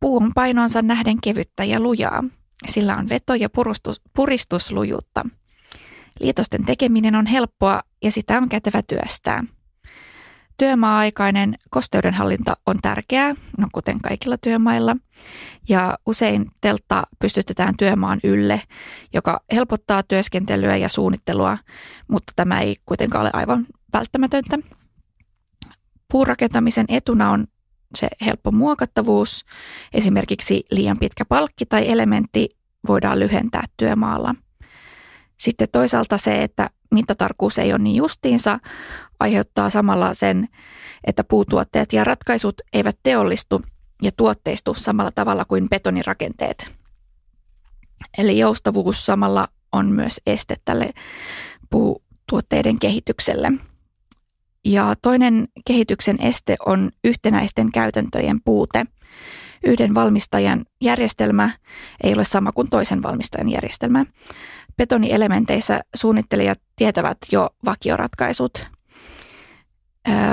Puu 0.00 0.16
on 0.16 0.32
painonsa 0.34 0.82
nähden 0.82 1.16
kevyttä 1.22 1.64
ja 1.64 1.80
lujaa. 1.80 2.24
Sillä 2.66 2.96
on 2.96 3.08
veto- 3.08 3.34
ja 3.34 3.50
puristus, 3.50 4.00
puristuslujuutta. 4.16 5.24
Liitosten 6.20 6.64
tekeminen 6.64 7.14
on 7.14 7.26
helppoa 7.26 7.82
ja 8.02 8.12
sitä 8.12 8.38
on 8.38 8.48
kätevä 8.48 8.82
työstää. 8.82 9.44
Työmaa-aikainen 10.56 11.54
kosteudenhallinta 11.70 12.56
on 12.66 12.78
tärkeää, 12.82 13.34
no 13.58 13.68
kuten 13.72 14.00
kaikilla 14.00 14.38
työmailla, 14.38 14.96
ja 15.68 15.98
usein 16.06 16.50
teltta 16.60 17.02
pystytetään 17.18 17.76
työmaan 17.76 18.20
ylle, 18.24 18.62
joka 19.14 19.40
helpottaa 19.52 20.02
työskentelyä 20.02 20.76
ja 20.76 20.88
suunnittelua, 20.88 21.58
mutta 22.08 22.32
tämä 22.36 22.60
ei 22.60 22.76
kuitenkaan 22.86 23.22
ole 23.22 23.30
aivan 23.32 23.66
välttämätöntä. 23.92 24.58
Puurakentamisen 26.12 26.86
etuna 26.88 27.30
on 27.30 27.46
se 27.94 28.08
helppo 28.26 28.52
muokattavuus, 28.52 29.44
esimerkiksi 29.92 30.64
liian 30.70 30.96
pitkä 31.00 31.24
palkki 31.24 31.66
tai 31.66 31.90
elementti 31.90 32.48
voidaan 32.88 33.20
lyhentää 33.20 33.64
työmaalla. 33.76 34.34
Sitten 35.38 35.68
toisaalta 35.72 36.18
se, 36.18 36.42
että 36.42 36.70
mittatarkkuus 36.90 37.58
ei 37.58 37.72
ole 37.72 37.78
niin 37.78 37.96
justiinsa, 37.96 38.58
aiheuttaa 39.20 39.70
samalla 39.70 40.14
sen, 40.14 40.48
että 41.04 41.24
puutuotteet 41.24 41.92
ja 41.92 42.04
ratkaisut 42.04 42.54
eivät 42.72 42.98
teollistu 43.02 43.62
ja 44.02 44.10
tuotteistu 44.16 44.74
samalla 44.74 45.10
tavalla 45.14 45.44
kuin 45.44 45.68
betonirakenteet. 45.68 46.76
Eli 48.18 48.38
joustavuus 48.38 49.06
samalla 49.06 49.48
on 49.72 49.86
myös 49.86 50.20
este 50.26 50.56
tälle 50.64 50.90
puutuotteiden 51.70 52.78
kehitykselle. 52.78 53.52
Ja 54.64 54.94
toinen 55.02 55.48
kehityksen 55.66 56.16
este 56.22 56.56
on 56.66 56.90
yhtenäisten 57.04 57.72
käytäntöjen 57.72 58.40
puute. 58.44 58.86
Yhden 59.64 59.94
valmistajan 59.94 60.64
järjestelmä 60.80 61.50
ei 62.04 62.14
ole 62.14 62.24
sama 62.24 62.52
kuin 62.52 62.70
toisen 62.70 63.02
valmistajan 63.02 63.48
järjestelmä. 63.48 64.04
Betonielementeissä 64.76 65.80
suunnittelijat 65.94 66.60
tietävät 66.76 67.18
jo 67.32 67.50
vakioratkaisut. 67.64 68.66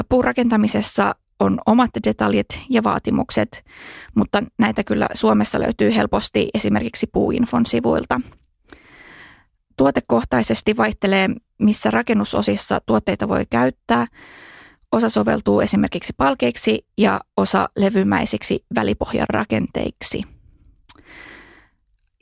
Puurakentamisessa 0.10 1.16
on 1.40 1.60
omat 1.66 1.90
detaljit 2.08 2.48
ja 2.70 2.84
vaatimukset, 2.84 3.66
mutta 4.16 4.44
näitä 4.60 4.84
kyllä 4.84 5.08
Suomessa 5.14 5.60
löytyy 5.60 5.96
helposti 5.96 6.50
esimerkiksi 6.54 7.08
Puuinfon 7.08 7.66
sivuilta. 7.66 8.22
Tuotekohtaisesti 9.78 10.78
vaihtelee, 10.78 11.28
missä 11.60 11.92
rakennusosissa 11.92 12.82
tuotteita 12.86 13.28
voi 13.28 13.44
käyttää. 13.50 14.08
Osa 14.92 15.10
soveltuu 15.10 15.62
esimerkiksi 15.62 16.14
palkeiksi 16.18 16.86
ja 16.98 17.22
osa 17.38 17.70
levymäisiksi 17.76 18.66
välipohjan 18.76 19.28
rakenteiksi. 19.30 20.24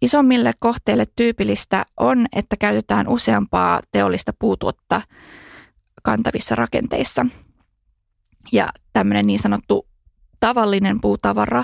Isommille 0.01 0.51
kohteille 0.59 1.05
tyypillistä 1.15 1.85
on, 1.97 2.25
että 2.35 2.55
käytetään 2.57 3.07
useampaa 3.07 3.79
teollista 3.91 4.33
puutuotta 4.39 5.01
kantavissa 6.03 6.55
rakenteissa. 6.55 7.25
Ja 8.51 8.69
tämmöinen 8.93 9.27
niin 9.27 9.39
sanottu 9.39 9.87
tavallinen 10.39 11.01
puutavara 11.01 11.63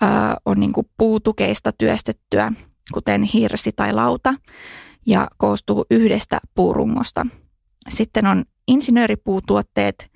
ää, 0.00 0.36
on 0.44 0.60
niin 0.60 0.72
kuin 0.72 0.90
puutukeista 0.98 1.72
työstettyä, 1.72 2.52
kuten 2.92 3.22
hirsi 3.22 3.72
tai 3.76 3.92
lauta, 3.92 4.34
ja 5.06 5.28
koostuu 5.36 5.86
yhdestä 5.90 6.38
puurungosta. 6.54 7.26
Sitten 7.88 8.26
on 8.26 8.44
insinööripuutuotteet, 8.68 10.10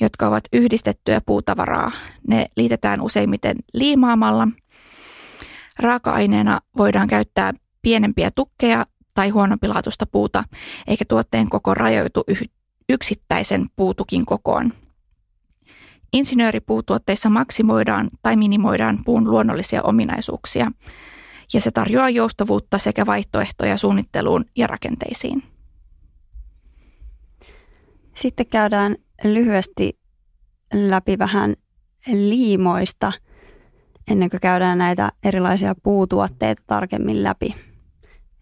jotka 0.00 0.26
ovat 0.26 0.44
yhdistettyä 0.52 1.20
puutavaraa. 1.26 1.92
Ne 2.28 2.46
liitetään 2.56 3.00
useimmiten 3.00 3.56
liimaamalla– 3.72 4.48
Raaka-aineena 5.78 6.60
voidaan 6.76 7.08
käyttää 7.08 7.52
pienempiä 7.82 8.30
tukkeja 8.34 8.86
tai 9.14 9.28
huonompilaatuista 9.28 10.06
puuta, 10.12 10.44
eikä 10.86 11.04
tuotteen 11.08 11.50
koko 11.50 11.74
rajoitu 11.74 12.24
yksittäisen 12.88 13.66
puutukin 13.76 14.26
kokoon. 14.26 14.72
Insinööripuutuotteissa 16.12 17.30
maksimoidaan 17.30 18.10
tai 18.22 18.36
minimoidaan 18.36 18.98
puun 19.04 19.30
luonnollisia 19.30 19.82
ominaisuuksia, 19.82 20.70
ja 21.52 21.60
se 21.60 21.70
tarjoaa 21.70 22.10
joustavuutta 22.10 22.78
sekä 22.78 23.06
vaihtoehtoja 23.06 23.76
suunnitteluun 23.76 24.44
ja 24.56 24.66
rakenteisiin. 24.66 25.42
Sitten 28.14 28.46
käydään 28.46 28.96
lyhyesti 29.24 29.98
läpi 30.74 31.18
vähän 31.18 31.54
liimoista– 32.06 33.12
ennen 34.08 34.30
kuin 34.30 34.40
käydään 34.40 34.78
näitä 34.78 35.12
erilaisia 35.24 35.74
puutuotteita 35.82 36.62
tarkemmin 36.66 37.22
läpi. 37.22 37.54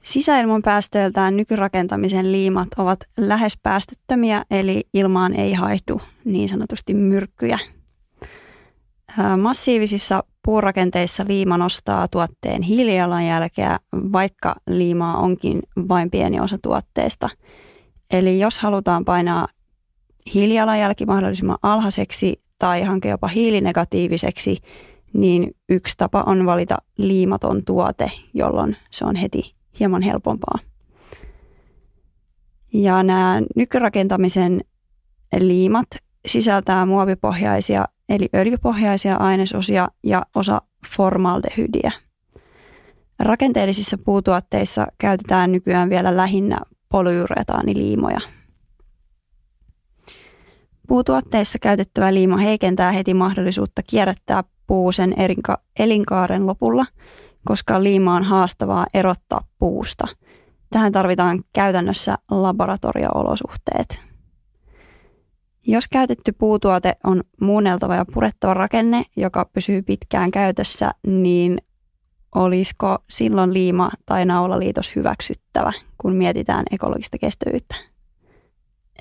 Sisäilman 0.02 0.62
päästöiltään 0.62 1.36
nykyrakentamisen 1.36 2.32
liimat 2.32 2.68
ovat 2.76 3.00
lähes 3.16 3.58
päästöttömiä, 3.62 4.44
eli 4.50 4.84
ilmaan 4.94 5.34
ei 5.34 5.52
haihdu 5.52 6.00
niin 6.24 6.48
sanotusti 6.48 6.94
myrkkyjä. 6.94 7.58
Massiivisissa 9.36 10.24
puurakenteissa 10.44 11.24
liima 11.28 11.58
nostaa 11.58 12.08
tuotteen 12.08 12.62
hiilijalanjälkeä, 12.62 13.78
vaikka 13.92 14.56
liimaa 14.66 15.16
onkin 15.16 15.62
vain 15.88 16.10
pieni 16.10 16.40
osa 16.40 16.58
tuotteesta. 16.62 17.28
Eli 18.10 18.40
jos 18.40 18.58
halutaan 18.58 19.04
painaa 19.04 19.48
hiilijalanjälki 20.34 21.06
mahdollisimman 21.06 21.58
alhaiseksi 21.62 22.40
tai 22.58 22.82
hanke 22.82 23.08
jopa 23.08 23.28
hiilinegatiiviseksi, 23.28 24.56
niin 25.12 25.56
yksi 25.68 25.94
tapa 25.96 26.22
on 26.26 26.46
valita 26.46 26.78
liimaton 26.98 27.64
tuote, 27.64 28.10
jolloin 28.34 28.76
se 28.90 29.04
on 29.04 29.16
heti 29.16 29.61
hieman 29.80 30.02
helpompaa. 30.02 30.58
Ja 32.72 33.02
nämä 33.02 33.42
nykyrakentamisen 33.56 34.60
liimat 35.38 35.86
sisältää 36.26 36.86
muovipohjaisia 36.86 37.84
eli 38.08 38.28
öljypohjaisia 38.34 39.16
ainesosia 39.16 39.88
ja 40.04 40.22
osa 40.34 40.62
formaldehydiä. 40.96 41.90
Rakenteellisissa 43.18 43.98
puutuotteissa 43.98 44.86
käytetään 44.98 45.52
nykyään 45.52 45.90
vielä 45.90 46.16
lähinnä 46.16 46.58
polyuretaaniliimoja. 46.88 48.20
Puutuotteissa 50.88 51.58
käytettävä 51.58 52.14
liima 52.14 52.36
heikentää 52.36 52.92
heti 52.92 53.14
mahdollisuutta 53.14 53.82
kierrättää 53.90 54.44
puu 54.66 54.92
sen 54.92 55.14
elinkaaren 55.78 56.46
lopulla, 56.46 56.84
koska 57.44 57.82
liima 57.82 58.14
on 58.14 58.24
haastavaa 58.24 58.86
erottaa 58.94 59.40
puusta. 59.58 60.06
Tähän 60.70 60.92
tarvitaan 60.92 61.44
käytännössä 61.52 62.16
laboratorioolosuhteet. 62.30 64.12
Jos 65.66 65.88
käytetty 65.88 66.32
puutuote 66.32 66.96
on 67.04 67.22
muunneltava 67.40 67.96
ja 67.96 68.04
purettava 68.14 68.54
rakenne, 68.54 69.04
joka 69.16 69.50
pysyy 69.52 69.82
pitkään 69.82 70.30
käytössä, 70.30 70.90
niin 71.06 71.58
olisiko 72.34 72.98
silloin 73.10 73.54
liima- 73.54 73.90
tai 74.06 74.24
naulaliitos 74.24 74.96
hyväksyttävä, 74.96 75.72
kun 75.98 76.14
mietitään 76.14 76.64
ekologista 76.70 77.18
kestävyyttä? 77.18 77.74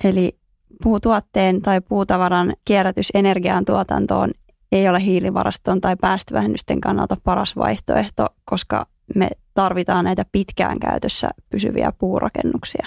Eli 0.04 0.38
puutuotteen 0.82 1.62
tai 1.62 1.80
puutavaran 1.80 2.54
kierrätys 2.64 3.08
energiantuotantoon 3.14 4.30
ei 4.72 4.88
ole 4.88 5.00
hiilivaraston 5.04 5.80
tai 5.80 5.96
päästövähennysten 6.00 6.80
kannalta 6.80 7.16
paras 7.24 7.56
vaihtoehto, 7.56 8.26
koska 8.44 8.86
me 9.14 9.28
tarvitaan 9.54 10.04
näitä 10.04 10.24
pitkään 10.32 10.78
käytössä 10.78 11.30
pysyviä 11.50 11.92
puurakennuksia. 11.98 12.86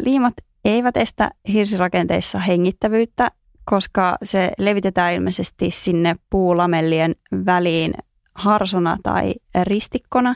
Liimat 0.00 0.34
eivät 0.64 0.96
estä 0.96 1.30
hirsirakenteissa 1.48 2.38
hengittävyyttä, 2.38 3.30
koska 3.64 4.18
se 4.24 4.52
levitetään 4.58 5.12
ilmeisesti 5.12 5.70
sinne 5.70 6.16
puulamellien 6.30 7.14
väliin 7.46 7.94
harsona 8.34 8.96
tai 9.02 9.34
ristikkona, 9.62 10.34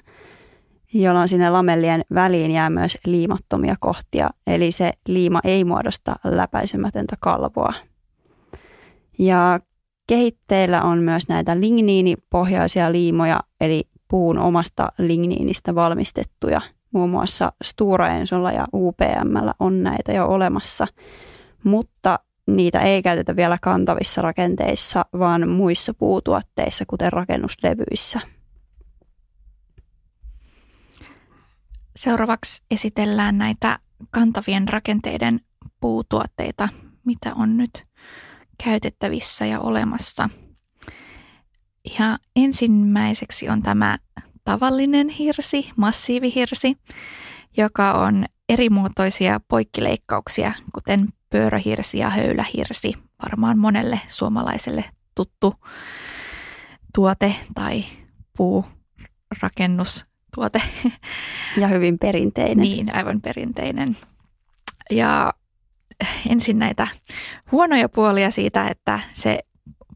jolloin 0.92 1.28
sinne 1.28 1.50
lamellien 1.50 2.04
väliin 2.14 2.50
jää 2.50 2.70
myös 2.70 2.98
liimattomia 3.06 3.74
kohtia, 3.80 4.30
eli 4.46 4.72
se 4.72 4.92
liima 5.06 5.40
ei 5.44 5.64
muodosta 5.64 6.16
läpäisemätöntä 6.24 7.16
kalvoa. 7.20 7.72
Ja 9.18 9.60
kehitteillä 10.06 10.82
on 10.82 10.98
myös 10.98 11.28
näitä 11.28 11.60
ligniinipohjaisia 11.60 12.92
liimoja, 12.92 13.40
eli 13.60 13.84
puun 14.08 14.38
omasta 14.38 14.92
ligniinistä 14.98 15.74
valmistettuja. 15.74 16.60
Muun 16.90 17.10
muassa 17.10 17.52
Stura 17.64 18.08
Ensolla 18.08 18.52
ja 18.52 18.66
UPMllä 18.74 19.54
on 19.60 19.82
näitä 19.82 20.12
jo 20.12 20.26
olemassa, 20.26 20.86
mutta 21.64 22.18
niitä 22.46 22.80
ei 22.80 23.02
käytetä 23.02 23.36
vielä 23.36 23.58
kantavissa 23.62 24.22
rakenteissa, 24.22 25.04
vaan 25.18 25.48
muissa 25.48 25.94
puutuotteissa, 25.94 26.84
kuten 26.86 27.12
rakennuslevyissä. 27.12 28.20
Seuraavaksi 31.96 32.62
esitellään 32.70 33.38
näitä 33.38 33.78
kantavien 34.10 34.68
rakenteiden 34.68 35.40
puutuotteita, 35.80 36.68
mitä 37.04 37.34
on 37.34 37.56
nyt 37.56 37.87
käytettävissä 38.64 39.46
ja 39.46 39.60
olemassa. 39.60 40.28
Ja 41.98 42.18
ensimmäiseksi 42.36 43.48
on 43.48 43.62
tämä 43.62 43.98
tavallinen 44.44 45.08
hirsi, 45.08 45.70
massiivihirsi, 45.76 46.76
joka 47.56 47.92
on 47.92 48.24
erimuotoisia 48.48 49.40
poikkileikkauksia, 49.48 50.52
kuten 50.74 51.08
pyörähirsi 51.30 51.98
ja 51.98 52.10
höylähirsi, 52.10 52.94
varmaan 53.22 53.58
monelle 53.58 54.00
suomalaiselle 54.08 54.84
tuttu 55.14 55.54
tuote 56.94 57.34
tai 57.54 57.84
puurakennustuote. 58.36 60.62
Ja 61.56 61.68
hyvin 61.68 61.98
perinteinen. 61.98 62.58
Niin, 62.58 62.94
aivan 62.94 63.20
perinteinen. 63.20 63.96
Ja 64.90 65.34
ensin 66.28 66.58
näitä 66.58 66.88
huonoja 67.52 67.88
puolia 67.88 68.30
siitä, 68.30 68.68
että 68.68 69.00
se 69.12 69.38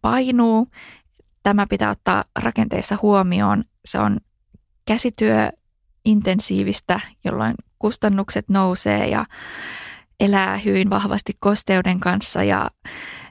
painuu. 0.03 0.69
Tämä 1.43 1.67
pitää 1.67 1.91
ottaa 1.91 2.25
rakenteessa 2.39 2.99
huomioon. 3.03 3.65
Se 3.85 3.99
on 3.99 4.21
käsityö 4.85 5.51
intensiivistä, 6.05 7.01
jolloin 7.25 7.55
kustannukset 7.79 8.49
nousee 8.49 9.09
ja 9.09 9.25
elää 10.21 10.59
hyvin 10.59 10.91
vahvasti 10.91 11.33
kosteuden 11.41 12.01
kanssa 12.01 12.43
ja 12.45 12.71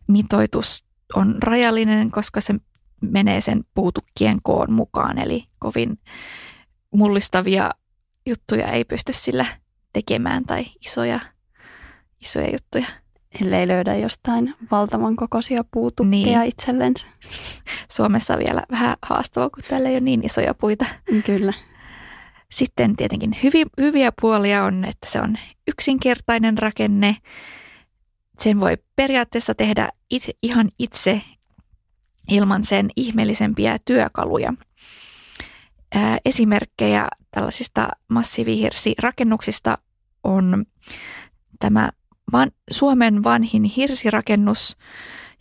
mitoitus 0.08 0.86
on 1.16 1.36
rajallinen, 1.44 2.12
koska 2.12 2.42
se 2.42 2.56
menee 3.02 3.42
sen 3.42 3.64
puutukkien 3.74 4.38
koon 4.44 4.72
mukaan, 4.72 5.18
eli 5.18 5.46
kovin 5.60 6.00
mullistavia 6.96 7.72
juttuja 8.26 8.68
ei 8.68 8.86
pysty 8.86 9.14
sillä 9.14 9.46
tekemään 9.94 10.44
tai 10.44 10.66
isoja, 10.86 11.20
isoja 12.22 12.52
juttuja. 12.52 12.86
Ellei 13.42 13.68
löydä 13.68 13.96
jostain 13.96 14.54
valtavan 14.72 15.16
kokoisia 15.16 15.64
puutukkeja 15.72 16.40
niin. 16.40 16.50
itsellensä. 16.50 17.06
Suomessa 17.92 18.38
vielä 18.38 18.64
vähän 18.72 18.96
haastavaa, 19.02 19.50
kun 19.50 19.64
täällä 19.70 19.90
ei 19.90 19.96
ole 19.96 20.02
niin 20.02 20.26
isoja 20.26 20.54
puita. 20.54 20.86
Kyllä. 21.26 21.54
Sitten 22.52 22.96
tietenkin 22.96 23.38
hyvi, 23.44 23.64
hyviä 23.78 24.12
puolia 24.22 24.64
on, 24.64 24.86
että 24.86 25.08
se 25.10 25.22
on 25.22 25.38
yksinkertainen 25.68 26.58
rakenne. 26.58 27.18
Sen 28.40 28.60
voi 28.60 28.78
periaatteessa 28.96 29.56
tehdä 29.56 29.90
itse, 30.10 30.32
ihan 30.44 30.70
itse 30.80 31.22
ilman 32.30 32.64
sen 32.64 32.90
ihmeellisempiä 32.96 33.78
työkaluja. 33.86 34.54
Ää, 35.96 36.18
esimerkkejä 36.26 37.08
tällaisista 37.32 37.90
massiivihirsirakennuksista 38.08 39.78
on 40.24 40.66
tämä 41.60 41.90
van, 42.32 42.52
Suomen 42.72 43.24
vanhin 43.24 43.63
hirsirakennus, 43.63 44.78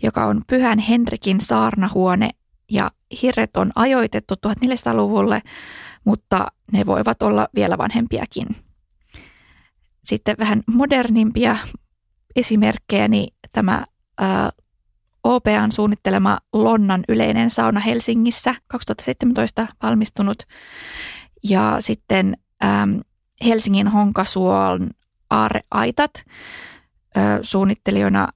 joka 0.02 0.24
on 0.24 0.42
Pyhän 0.46 0.78
Henrikin 0.78 1.40
saarnahuone 1.40 2.30
ja 2.70 2.90
hirret 3.22 3.56
on 3.56 3.72
ajoitettu 3.74 4.34
1400-luvulle 4.34 5.42
mutta 6.04 6.46
ne 6.72 6.86
voivat 6.86 7.22
olla 7.22 7.48
vielä 7.54 7.78
vanhempiakin. 7.78 8.46
Sitten 10.04 10.36
vähän 10.38 10.62
modernimpia 10.66 11.56
esimerkkejä, 12.36 13.08
niin 13.08 13.34
tämä 13.52 13.84
ää, 14.18 14.50
OPAn 15.24 15.72
suunnittelema 15.72 16.38
Lonnan 16.52 17.04
yleinen 17.08 17.50
sauna 17.50 17.80
Helsingissä 17.80 18.54
2017 18.66 19.66
valmistunut 19.82 20.42
ja 21.44 21.76
sitten 21.80 22.36
äm, 22.64 23.00
Helsingin 23.44 23.88
Honkasuon 23.88 24.90
Aare-aitat 25.30 26.12
ä, 27.16 27.38
suunnittelijana 27.42 28.28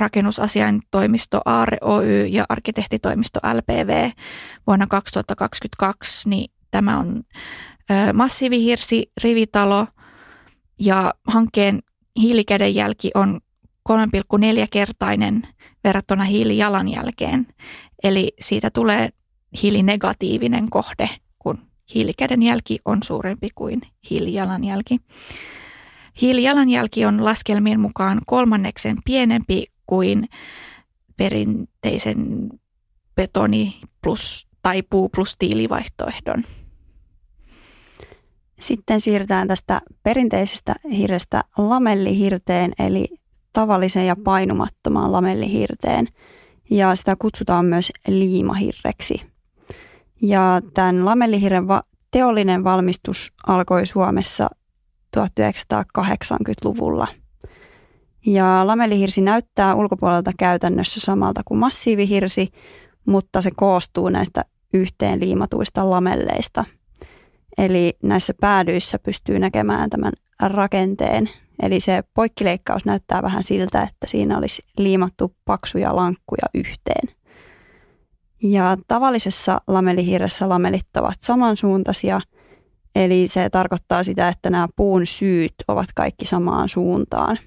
rakennusasian 0.00 0.82
toimisto 0.90 1.40
Aare 1.44 1.76
Oy 1.80 2.26
ja 2.26 2.44
arkkitehtitoimisto 2.48 3.40
LPV 3.54 4.10
vuonna 4.66 4.86
2022, 4.86 6.28
niin 6.28 6.50
Tämä 6.70 6.98
on 6.98 7.22
massiivihirsi 8.12 9.12
rivitalo 9.22 9.86
ja 10.80 11.14
hankkeen 11.26 11.80
hiilikädenjälki 12.20 13.10
on 13.14 13.40
3,4-kertainen 13.88 15.42
verrattuna 15.84 16.24
hiilijalanjälkeen. 16.24 17.46
Eli 18.04 18.32
siitä 18.40 18.70
tulee 18.70 19.08
hiilinegatiivinen 19.62 20.70
kohde, 20.70 21.10
kun 21.38 21.58
hiilikädenjälki 21.94 22.78
on 22.84 23.02
suurempi 23.02 23.48
kuin 23.54 23.80
hiilijalanjälki. 24.10 24.98
Hiilijalanjälki 26.20 27.06
on 27.06 27.24
laskelmien 27.24 27.80
mukaan 27.80 28.20
kolmanneksen 28.26 28.96
pienempi 29.04 29.66
kuin 29.86 30.28
perinteisen 31.16 32.48
betoni 33.16 33.80
plus 34.02 34.48
tai 34.62 34.82
puu 34.82 35.08
plus 35.08 35.34
tiilivaihtoehdon. 35.38 36.44
Sitten 38.60 39.00
siirrytään 39.00 39.48
tästä 39.48 39.80
perinteisestä 40.02 40.74
hirrestä 40.92 41.40
lamellihirteen, 41.58 42.72
eli 42.78 43.08
tavallisen 43.52 44.06
ja 44.06 44.16
painumattomaan 44.24 45.12
lamellihirteen. 45.12 46.06
Ja 46.70 46.96
sitä 46.96 47.16
kutsutaan 47.18 47.64
myös 47.64 47.92
liimahirreksi. 48.08 49.22
Ja 50.22 50.62
tämän 50.74 51.04
lamellihirren 51.04 51.68
va- 51.68 51.82
teollinen 52.10 52.64
valmistus 52.64 53.32
alkoi 53.46 53.86
Suomessa 53.86 54.48
1980-luvulla. 55.16 57.08
Ja 58.26 58.66
lamellihirsi 58.66 59.20
näyttää 59.20 59.74
ulkopuolelta 59.74 60.32
käytännössä 60.38 61.00
samalta 61.00 61.42
kuin 61.44 61.58
massiivihirsi, 61.58 62.48
mutta 63.06 63.42
se 63.42 63.50
koostuu 63.56 64.08
näistä 64.08 64.44
yhteen 64.74 65.20
liimatuista 65.20 65.90
lamelleista. 65.90 66.64
Eli 67.58 67.98
näissä 68.02 68.34
päädyissä 68.40 68.98
pystyy 68.98 69.38
näkemään 69.38 69.90
tämän 69.90 70.12
rakenteen. 70.40 71.30
Eli 71.62 71.80
se 71.80 72.02
poikkileikkaus 72.14 72.84
näyttää 72.84 73.22
vähän 73.22 73.42
siltä, 73.42 73.82
että 73.82 74.06
siinä 74.06 74.38
olisi 74.38 74.62
liimattu 74.78 75.34
paksuja 75.44 75.96
lankkuja 75.96 76.48
yhteen. 76.54 77.08
Ja 78.42 78.76
tavallisessa 78.88 79.60
lamellihirressä 79.66 80.48
lamelit 80.48 80.96
ovat 80.96 81.16
samansuuntaisia, 81.20 82.20
eli 82.94 83.28
se 83.28 83.50
tarkoittaa 83.50 84.04
sitä, 84.04 84.28
että 84.28 84.50
nämä 84.50 84.68
puun 84.76 85.06
syyt 85.06 85.54
ovat 85.68 85.86
kaikki 85.94 86.26
samaan 86.26 86.68
suuntaan. 86.68 87.38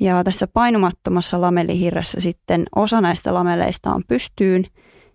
Ja 0.00 0.24
tässä 0.24 0.46
painumattomassa 0.46 1.40
lamellihirressä 1.40 2.20
sitten 2.20 2.64
osa 2.76 3.00
näistä 3.00 3.34
lameleista 3.34 3.94
on 3.94 4.02
pystyyn, 4.08 4.64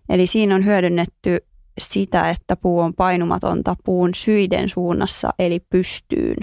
eli 0.09 0.27
siinä 0.27 0.55
on 0.55 0.65
hyödynnetty 0.65 1.37
sitä, 1.79 2.29
että 2.29 2.55
puu 2.55 2.79
on 2.79 2.93
painumatonta 2.93 3.75
puun 3.83 4.13
syiden 4.13 4.69
suunnassa, 4.69 5.29
eli 5.39 5.59
pystyyn. 5.59 6.37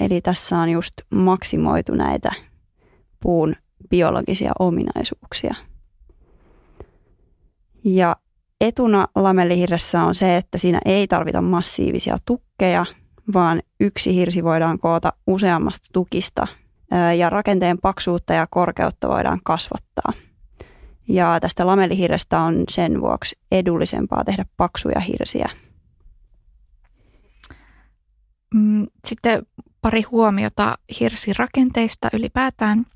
Eli 0.00 0.20
tässä 0.20 0.58
on 0.58 0.68
just 0.68 0.92
maksimoitu 1.10 1.94
näitä 1.94 2.32
puun 3.22 3.54
biologisia 3.90 4.52
ominaisuuksia. 4.58 5.54
Ja 7.84 8.16
etuna 8.60 9.08
lamellihirressä 9.14 10.02
on 10.02 10.14
se, 10.14 10.36
että 10.36 10.58
siinä 10.58 10.80
ei 10.84 11.06
tarvita 11.06 11.42
massiivisia 11.42 12.18
tukkeja, 12.24 12.86
vaan 13.34 13.62
yksi 13.80 14.14
hirsi 14.14 14.44
voidaan 14.44 14.78
koota 14.78 15.12
useammasta 15.26 15.88
tukista 15.92 16.46
ja 17.18 17.30
rakenteen 17.30 17.78
paksuutta 17.78 18.32
ja 18.32 18.46
korkeutta 18.50 19.08
voidaan 19.08 19.40
kasvattaa. 19.44 20.12
Ja 21.08 21.38
tästä 21.40 21.66
lamellihirrestä 21.66 22.40
on 22.40 22.64
sen 22.68 23.00
vuoksi 23.00 23.38
edullisempaa 23.52 24.24
tehdä 24.24 24.44
paksuja 24.56 25.00
hirsiä. 25.00 25.50
Mm, 28.54 28.86
sitten 29.06 29.46
pari 29.80 30.02
huomiota 30.02 30.78
hirsirakenteista 31.00 32.08
ylipäätään. 32.12 32.86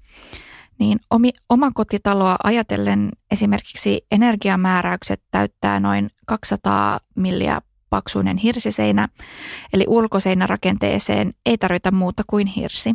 Niin 0.80 1.00
omi, 1.10 1.30
omakotitaloa 1.48 2.36
ajatellen 2.44 3.10
esimerkiksi 3.30 4.06
energiamääräykset 4.12 5.22
täyttää 5.30 5.80
noin 5.80 6.10
200 6.26 7.00
milliä 7.16 7.60
paksuinen 7.90 8.36
hirsiseinä, 8.36 9.08
eli 9.72 9.84
ulkoseinärakenteeseen 9.88 11.32
ei 11.46 11.58
tarvita 11.58 11.90
muuta 11.90 12.22
kuin 12.26 12.46
hirsi. 12.46 12.94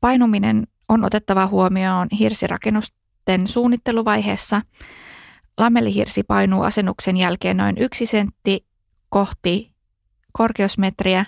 Painuminen 0.00 0.66
on 0.88 1.04
otettava 1.04 1.46
huomioon 1.46 2.08
hirsirakennusten 2.18 3.46
suunnitteluvaiheessa. 3.46 4.62
Lamellihirsi 5.58 6.22
painuu 6.22 6.62
asennuksen 6.62 7.16
jälkeen 7.16 7.56
noin 7.56 7.78
yksi 7.78 8.06
sentti 8.06 8.66
kohti 9.08 9.72
korkeusmetriä 10.32 11.24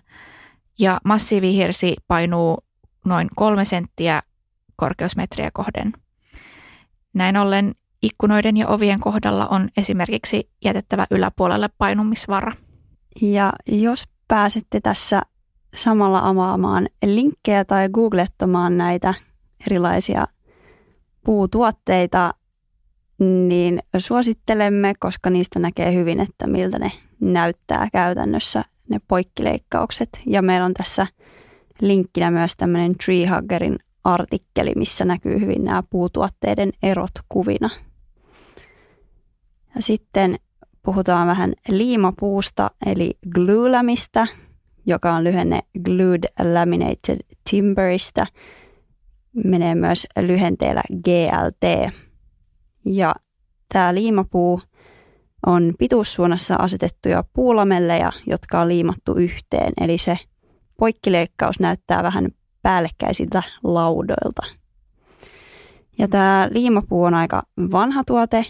ja 0.78 1.00
massiivihirsi 1.04 1.96
painuu 2.08 2.58
noin 3.04 3.28
kolme 3.36 3.64
senttiä 3.64 4.22
korkeusmetriä 4.80 5.50
kohden. 5.52 5.92
Näin 7.14 7.36
ollen 7.36 7.74
ikkunoiden 8.02 8.56
ja 8.56 8.68
ovien 8.68 9.00
kohdalla 9.00 9.46
on 9.46 9.68
esimerkiksi 9.76 10.50
jätettävä 10.64 11.06
yläpuolelle 11.10 11.68
painumisvara. 11.78 12.52
Ja 13.22 13.52
jos 13.66 14.04
pääsette 14.28 14.80
tässä 14.80 15.22
samalla 15.76 16.28
avaamaan 16.28 16.88
linkkejä 17.06 17.64
tai 17.64 17.88
googlettamaan 17.88 18.78
näitä 18.78 19.14
erilaisia 19.66 20.26
puutuotteita, 21.24 22.34
niin 23.48 23.78
suosittelemme, 23.98 24.92
koska 24.98 25.30
niistä 25.30 25.58
näkee 25.58 25.94
hyvin, 25.94 26.20
että 26.20 26.46
miltä 26.46 26.78
ne 26.78 26.92
näyttää 27.20 27.88
käytännössä 27.92 28.64
ne 28.88 29.00
poikkileikkaukset. 29.08 30.08
Ja 30.26 30.42
meillä 30.42 30.66
on 30.66 30.74
tässä 30.74 31.06
linkkinä 31.80 32.30
myös 32.30 32.56
tämmöinen 32.56 32.94
Treehuggerin 33.04 33.78
artikkeli, 34.04 34.72
missä 34.76 35.04
näkyy 35.04 35.40
hyvin 35.40 35.64
nämä 35.64 35.82
puutuotteiden 35.90 36.72
erot 36.82 37.10
kuvina. 37.28 37.70
Ja 39.74 39.82
sitten 39.82 40.36
puhutaan 40.82 41.26
vähän 41.26 41.52
liimapuusta 41.68 42.70
eli 42.86 43.18
glulamista, 43.34 44.26
joka 44.86 45.12
on 45.12 45.24
lyhenne 45.24 45.60
Glued 45.84 46.24
Laminated 46.54 47.18
Timberista. 47.50 48.26
Menee 49.44 49.74
myös 49.74 50.06
lyhenteellä 50.20 50.82
GLT. 51.04 51.92
Ja 52.84 53.14
tämä 53.72 53.94
liimapuu 53.94 54.60
on 55.46 55.74
pituussuunnassa 55.78 56.56
asetettuja 56.56 57.24
puulamelleja, 57.32 58.12
jotka 58.26 58.60
on 58.60 58.68
liimattu 58.68 59.14
yhteen. 59.14 59.72
Eli 59.80 59.98
se 59.98 60.18
poikkileikkaus 60.76 61.60
näyttää 61.60 62.02
vähän 62.02 62.28
päällekkäisiltä 62.62 63.42
laudoilta. 63.64 64.42
Ja 65.98 66.08
tämä 66.08 66.48
liimapuu 66.50 67.04
on 67.04 67.14
aika 67.14 67.42
vanha 67.72 68.04
tuote. 68.04 68.44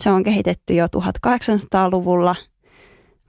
Se 0.00 0.10
on 0.10 0.22
kehitetty 0.22 0.74
jo 0.74 0.86
1800-luvulla. 0.86 2.36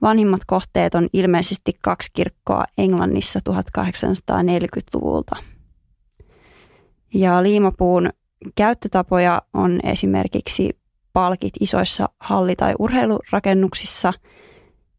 Vanhimmat 0.01 0.41
kohteet 0.45 0.95
on 0.95 1.07
ilmeisesti 1.13 1.71
kaksi 1.83 2.09
kirkkoa 2.13 2.63
Englannissa 2.77 3.39
1840-luvulta. 3.49 5.35
Ja 7.13 7.43
liimapuun 7.43 8.09
käyttötapoja 8.55 9.41
on 9.53 9.79
esimerkiksi 9.83 10.79
palkit 11.13 11.53
isoissa 11.59 12.09
halli- 12.19 12.55
tai 12.55 12.73
urheilurakennuksissa. 12.79 14.13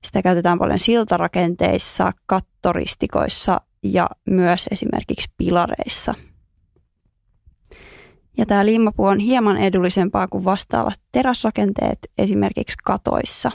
Sitä 0.05 0.22
käytetään 0.22 0.59
paljon 0.59 0.79
siltarakenteissa, 0.79 2.12
kattoristikoissa 2.27 3.61
ja 3.82 4.10
myös 4.30 4.66
esimerkiksi 4.70 5.28
pilareissa. 5.36 6.14
Ja 8.38 8.46
tämä 8.46 8.66
liimapuu 8.66 9.06
on 9.06 9.18
hieman 9.18 9.56
edullisempaa 9.56 10.28
kuin 10.28 10.44
vastaavat 10.44 11.00
teräsrakenteet 11.12 11.98
esimerkiksi 12.18 12.76
katoissa. 12.84 13.50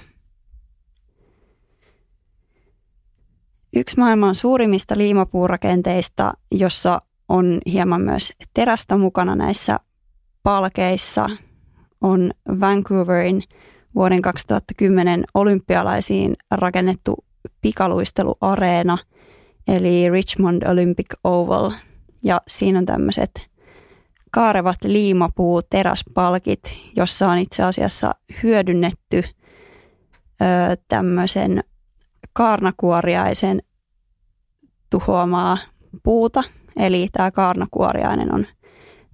Yksi 3.75 3.97
maailman 3.97 4.35
suurimmista 4.35 4.97
liimapuurakenteista, 4.97 6.33
jossa 6.51 7.01
on 7.29 7.59
hieman 7.65 8.01
myös 8.01 8.33
terästä 8.53 8.97
mukana 8.97 9.35
näissä 9.35 9.79
palkeissa, 10.43 11.29
on 12.01 12.31
Vancouverin 12.59 13.43
vuoden 13.95 14.21
2010 14.21 15.23
olympialaisiin 15.33 16.35
rakennettu 16.51 17.25
pikaluisteluareena, 17.61 18.97
eli 19.67 20.09
Richmond 20.09 20.63
Olympic 20.63 21.13
Oval. 21.23 21.71
Ja 22.23 22.41
siinä 22.47 22.79
on 22.79 22.85
tämmöiset 22.85 23.49
kaarevat 24.31 24.77
liimapuu 24.83 25.61
teräspalkit, 25.61 26.61
jossa 26.95 27.31
on 27.31 27.37
itse 27.37 27.63
asiassa 27.63 28.15
hyödynnetty 28.43 29.23
tämmöisen 30.87 31.63
kaarnakuoriaisen 32.33 33.61
tuhoamaa 34.89 35.57
puuta. 36.03 36.43
Eli 36.77 37.07
tämä 37.11 37.31
kaarnakuoriainen 37.31 38.33
on 38.33 38.45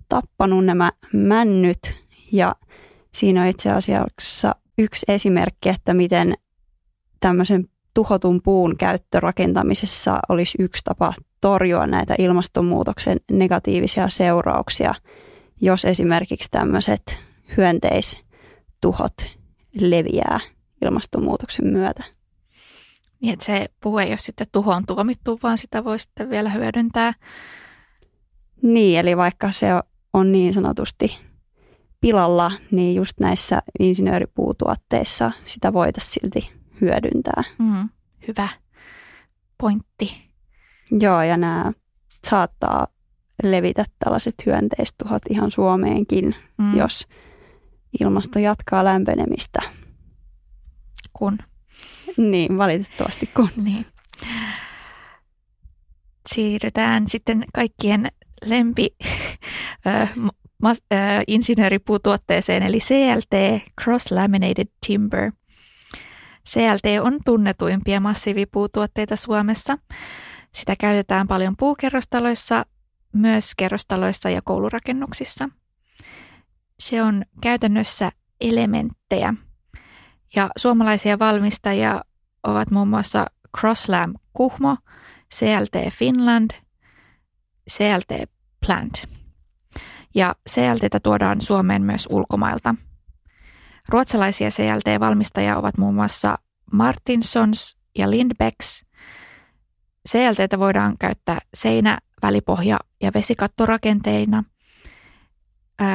tappanut 0.09 0.65
nämä 0.65 0.91
männyt 1.13 1.79
ja 2.31 2.55
siinä 3.13 3.41
on 3.41 3.47
itse 3.47 3.71
asiassa 3.71 4.55
yksi 4.77 5.05
esimerkki, 5.09 5.69
että 5.69 5.93
miten 5.93 6.33
tämmöisen 7.19 7.69
tuhotun 7.93 8.41
puun 8.41 8.77
käyttö 8.77 9.19
rakentamisessa 9.19 10.19
olisi 10.29 10.57
yksi 10.59 10.83
tapa 10.83 11.13
torjua 11.41 11.87
näitä 11.87 12.15
ilmastonmuutoksen 12.17 13.17
negatiivisia 13.31 14.09
seurauksia, 14.09 14.95
jos 15.61 15.85
esimerkiksi 15.85 16.51
tämmöiset 16.51 17.25
hyönteistuhot 17.57 19.37
leviää 19.79 20.39
ilmastonmuutoksen 20.85 21.67
myötä. 21.67 22.03
Niin, 23.21 23.33
että 23.33 23.45
se 23.45 23.65
puu 23.81 23.97
ei 23.97 24.09
ole 24.09 24.17
sitten 24.17 24.47
tuhoon 24.51 24.85
tuomittu, 24.85 25.39
vaan 25.43 25.57
sitä 25.57 25.83
voi 25.83 25.99
sitten 25.99 26.29
vielä 26.29 26.49
hyödyntää. 26.49 27.13
Niin, 28.61 28.99
eli 28.99 29.17
vaikka 29.17 29.51
se 29.51 29.67
on 30.13 30.31
niin 30.31 30.53
sanotusti 30.53 31.17
pilalla, 32.01 32.51
niin 32.71 32.95
just 32.95 33.19
näissä 33.19 33.61
insinööripuutuotteissa 33.79 35.31
sitä 35.45 35.73
voitaisiin 35.73 36.13
silti 36.13 36.58
hyödyntää. 36.81 37.43
Mm, 37.57 37.89
hyvä 38.27 38.49
pointti. 39.57 40.29
Joo, 40.91 41.21
ja 41.23 41.37
nämä 41.37 41.71
saattaa 42.27 42.87
levitä 43.43 43.85
tällaiset 43.99 44.35
hyönteistuhot 44.45 45.21
ihan 45.29 45.51
Suomeenkin, 45.51 46.35
mm. 46.57 46.77
jos 46.77 47.07
ilmasto 48.01 48.39
jatkaa 48.39 48.85
lämpenemistä. 48.85 49.59
Kun? 51.13 51.37
Niin, 52.17 52.57
valitettavasti 52.57 53.29
kun. 53.35 53.49
Niin. 53.55 53.85
Siirrytään 56.33 57.07
sitten 57.07 57.43
kaikkien 57.53 58.07
lempi 58.45 58.87
mas- 60.63 60.85
äh, 60.93 61.23
insinööripuutuotteeseen 61.27 62.63
eli 62.63 62.79
CLT, 62.79 63.61
Cross 63.81 64.11
Laminated 64.11 64.67
Timber. 64.87 65.31
CLT 66.49 67.01
on 67.01 67.19
tunnetuimpia 67.25 67.99
massiivipuutuotteita 67.99 69.15
Suomessa. 69.15 69.77
Sitä 70.55 70.75
käytetään 70.79 71.27
paljon 71.27 71.55
puukerrostaloissa, 71.57 72.65
myös 73.13 73.55
kerrostaloissa 73.57 74.29
ja 74.29 74.41
koulurakennuksissa. 74.41 75.49
Se 76.79 77.03
on 77.03 77.23
käytännössä 77.41 78.11
elementtejä. 78.41 79.33
Ja 80.35 80.49
suomalaisia 80.57 81.19
valmistajia 81.19 82.01
ovat 82.43 82.71
muun 82.71 82.87
muassa 82.87 83.25
Crosslam 83.59 84.13
Kuhmo, 84.33 84.77
CLT 85.35 85.93
Finland, 85.93 86.51
CLT 87.71 88.29
Plant 88.65 89.03
ja 90.15 90.35
CLTtä 90.49 90.99
tuodaan 90.99 91.41
Suomeen 91.41 91.81
myös 91.81 92.07
ulkomailta. 92.11 92.75
Ruotsalaisia 93.89 94.49
CLT-valmistajia 94.49 95.57
ovat 95.57 95.77
muun 95.77 95.95
muassa 95.95 96.37
Martinsons 96.71 97.77
ja 97.97 98.11
Lindbecks. 98.11 98.85
CLTtä 100.09 100.59
voidaan 100.59 100.97
käyttää 100.99 101.39
seinä, 101.53 101.97
välipohja 102.21 102.79
ja 103.01 103.11
vesikattorakenteina. 103.13 104.43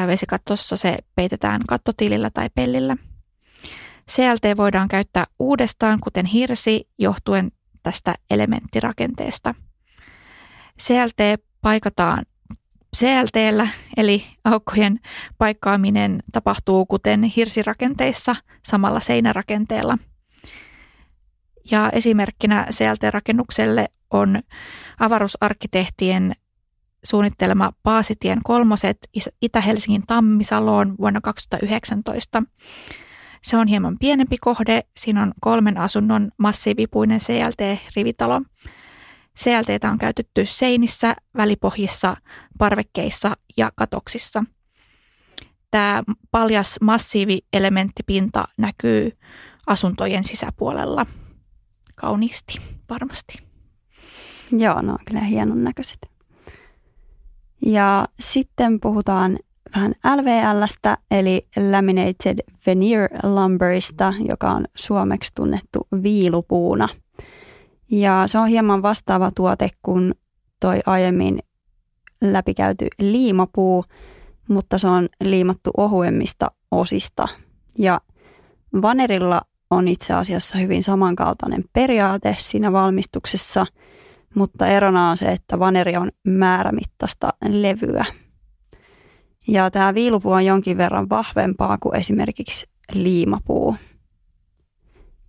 Vesikattossa 0.06 0.76
se 0.76 0.98
peitetään 1.16 1.62
kattotilillä 1.68 2.30
tai 2.30 2.48
pellillä. 2.54 2.96
CLT 4.10 4.56
voidaan 4.56 4.88
käyttää 4.88 5.24
uudestaan, 5.38 5.98
kuten 6.00 6.26
hirsi, 6.26 6.88
johtuen 6.98 7.52
tästä 7.82 8.14
elementtirakenteesta. 8.30 9.54
CLT 10.82 11.42
paikataan 11.60 12.24
CLTllä, 12.94 13.68
eli 13.96 14.24
aukkojen 14.44 15.00
paikkaaminen 15.38 16.22
tapahtuu 16.32 16.86
kuten 16.86 17.22
hirsirakenteissa 17.22 18.36
samalla 18.66 19.00
seinärakenteella. 19.00 19.98
Ja 21.70 21.90
esimerkkinä 21.90 22.66
CLT-rakennukselle 22.70 23.88
on 24.10 24.42
avaruusarkkitehtien 25.00 26.32
suunnittelema 27.04 27.72
Paasitien 27.82 28.38
kolmoset 28.44 28.98
Itä-Helsingin 29.42 30.06
Tammisaloon 30.06 30.94
vuonna 30.98 31.20
2019. 31.20 32.42
Se 33.42 33.56
on 33.56 33.66
hieman 33.66 33.98
pienempi 33.98 34.36
kohde. 34.40 34.82
Siinä 34.96 35.22
on 35.22 35.32
kolmen 35.40 35.78
asunnon 35.78 36.30
massiivipuinen 36.38 37.20
CLT-rivitalo. 37.20 38.42
CLT 39.38 39.84
on 39.92 39.98
käytetty 39.98 40.46
seinissä, 40.46 41.16
välipohjissa, 41.36 42.16
parvekkeissa 42.58 43.36
ja 43.56 43.72
katoksissa. 43.76 44.44
Tämä 45.70 46.02
paljas 46.30 46.76
massiivielementtipinta 46.80 48.44
näkyy 48.56 49.18
asuntojen 49.66 50.24
sisäpuolella 50.24 51.06
kauniisti 51.94 52.58
varmasti. 52.90 53.38
Joo, 54.52 54.82
no 54.82 54.98
kyllä 55.06 55.20
hienon 55.20 55.64
näköiset. 55.64 55.98
Ja 57.66 58.08
sitten 58.20 58.80
puhutaan 58.80 59.38
vähän 59.76 59.94
LVLstä, 60.16 60.98
eli 61.10 61.46
Laminated 61.70 62.38
Veneer 62.66 63.08
Lumberista, 63.22 64.14
joka 64.28 64.50
on 64.50 64.64
suomeksi 64.74 65.32
tunnettu 65.34 65.88
viilupuuna. 66.02 66.88
Ja 68.00 68.22
se 68.26 68.38
on 68.38 68.48
hieman 68.48 68.82
vastaava 68.82 69.30
tuote 69.30 69.68
kuin 69.82 70.14
toi 70.60 70.80
aiemmin 70.86 71.38
läpikäyty 72.20 72.88
liimapuu, 72.98 73.84
mutta 74.48 74.78
se 74.78 74.88
on 74.88 75.08
liimattu 75.24 75.70
ohuemmista 75.76 76.50
osista. 76.70 77.28
Ja 77.78 78.00
vanerilla 78.82 79.42
on 79.70 79.88
itse 79.88 80.12
asiassa 80.14 80.58
hyvin 80.58 80.82
samankaltainen 80.82 81.64
periaate 81.72 82.36
siinä 82.38 82.72
valmistuksessa, 82.72 83.66
mutta 84.34 84.66
erona 84.66 85.10
on 85.10 85.16
se, 85.16 85.32
että 85.32 85.58
vaneri 85.58 85.96
on 85.96 86.10
määrämittaista 86.28 87.28
levyä. 87.48 88.04
Ja 89.48 89.70
tämä 89.70 89.94
viilupuu 89.94 90.32
on 90.32 90.46
jonkin 90.46 90.78
verran 90.78 91.08
vahvempaa 91.08 91.78
kuin 91.80 91.96
esimerkiksi 91.96 92.66
liimapuu. 92.92 93.76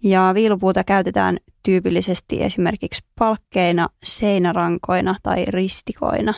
Ja 0.03 0.31
viilupuuta 0.33 0.83
käytetään 0.83 1.37
tyypillisesti 1.63 2.43
esimerkiksi 2.43 3.03
palkkeina, 3.19 3.89
seinärankoina 4.03 5.15
tai 5.23 5.45
ristikoina. 5.47 6.33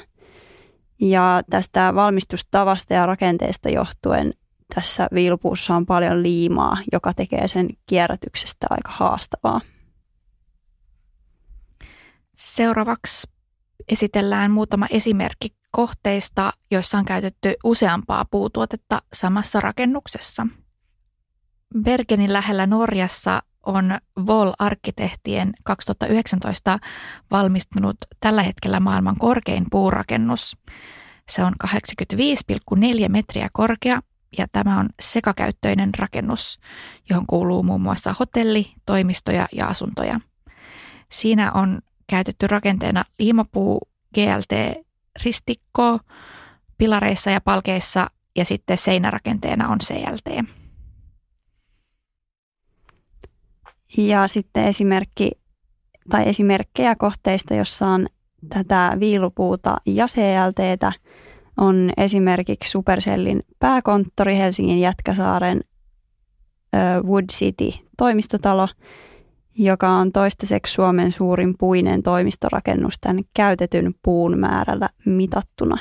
Ja 1.01 1.41
tästä 1.49 1.95
valmistustavasta 1.95 2.93
ja 2.93 3.05
rakenteesta 3.05 3.69
johtuen 3.69 4.33
tässä 4.75 5.07
viilupuussa 5.13 5.75
on 5.75 5.85
paljon 5.85 6.23
liimaa, 6.23 6.77
joka 6.91 7.13
tekee 7.13 7.47
sen 7.47 7.67
kierrätyksestä 7.85 8.67
aika 8.69 8.91
haastavaa. 8.91 9.61
Seuraavaksi 12.37 13.27
esitellään 13.87 14.51
muutama 14.51 14.87
esimerkki 14.89 15.49
kohteista, 15.71 16.53
joissa 16.71 16.97
on 16.97 17.05
käytetty 17.05 17.53
useampaa 17.63 18.25
puutuotetta 18.31 19.01
samassa 19.13 19.59
rakennuksessa. 19.61 20.47
Bergenin 21.81 22.33
lähellä 22.33 22.65
Norjassa 22.65 23.41
on 23.63 23.97
Vol-arkkitehtien 24.25 25.53
2019 25.63 26.79
valmistunut 27.31 27.97
tällä 28.19 28.43
hetkellä 28.43 28.79
maailman 28.79 29.15
korkein 29.19 29.65
puurakennus. 29.71 30.57
Se 31.29 31.43
on 31.43 31.53
85,4 31.63 33.09
metriä 33.09 33.49
korkea 33.53 33.99
ja 34.37 34.47
tämä 34.51 34.79
on 34.79 34.89
sekakäyttöinen 35.01 35.93
rakennus, 35.97 36.59
johon 37.09 37.27
kuuluu 37.27 37.63
muun 37.63 37.81
muassa 37.81 38.15
hotelli, 38.19 38.73
toimistoja 38.85 39.47
ja 39.51 39.67
asuntoja. 39.67 40.19
Siinä 41.11 41.51
on 41.51 41.79
käytetty 42.07 42.47
rakenteena 42.47 43.03
liimapuu, 43.19 43.79
GLT, 44.15 44.83
ristikko, 45.23 45.99
pilareissa 46.77 47.31
ja 47.31 47.41
palkeissa 47.41 48.11
ja 48.35 48.45
sitten 48.45 48.77
seinärakenteena 48.77 49.69
on 49.69 49.79
CLT. 49.79 50.47
Ja 53.97 54.27
sitten 54.27 54.63
esimerkki 54.63 55.31
tai 56.09 56.29
esimerkkejä 56.29 56.95
kohteista, 56.95 57.53
jossa 57.53 57.87
on 57.87 58.07
tätä 58.49 58.97
viilupuuta 58.99 59.77
ja 59.85 60.05
CLTtä, 60.05 60.91
on 61.57 61.91
esimerkiksi 61.97 62.69
Supercellin 62.69 63.43
pääkonttori 63.59 64.37
Helsingin 64.37 64.79
Jätkäsaaren 64.79 65.61
Wood 67.03 67.25
City 67.31 67.71
toimistotalo, 67.97 68.67
joka 69.57 69.89
on 69.89 70.11
toistaiseksi 70.11 70.73
Suomen 70.73 71.11
suurin 71.11 71.55
puinen 71.57 72.03
toimistorakennus 72.03 72.93
tämän 73.01 73.23
käytetyn 73.33 73.93
puun 74.03 74.39
määrällä 74.39 74.89
mitattuna. 75.05 75.77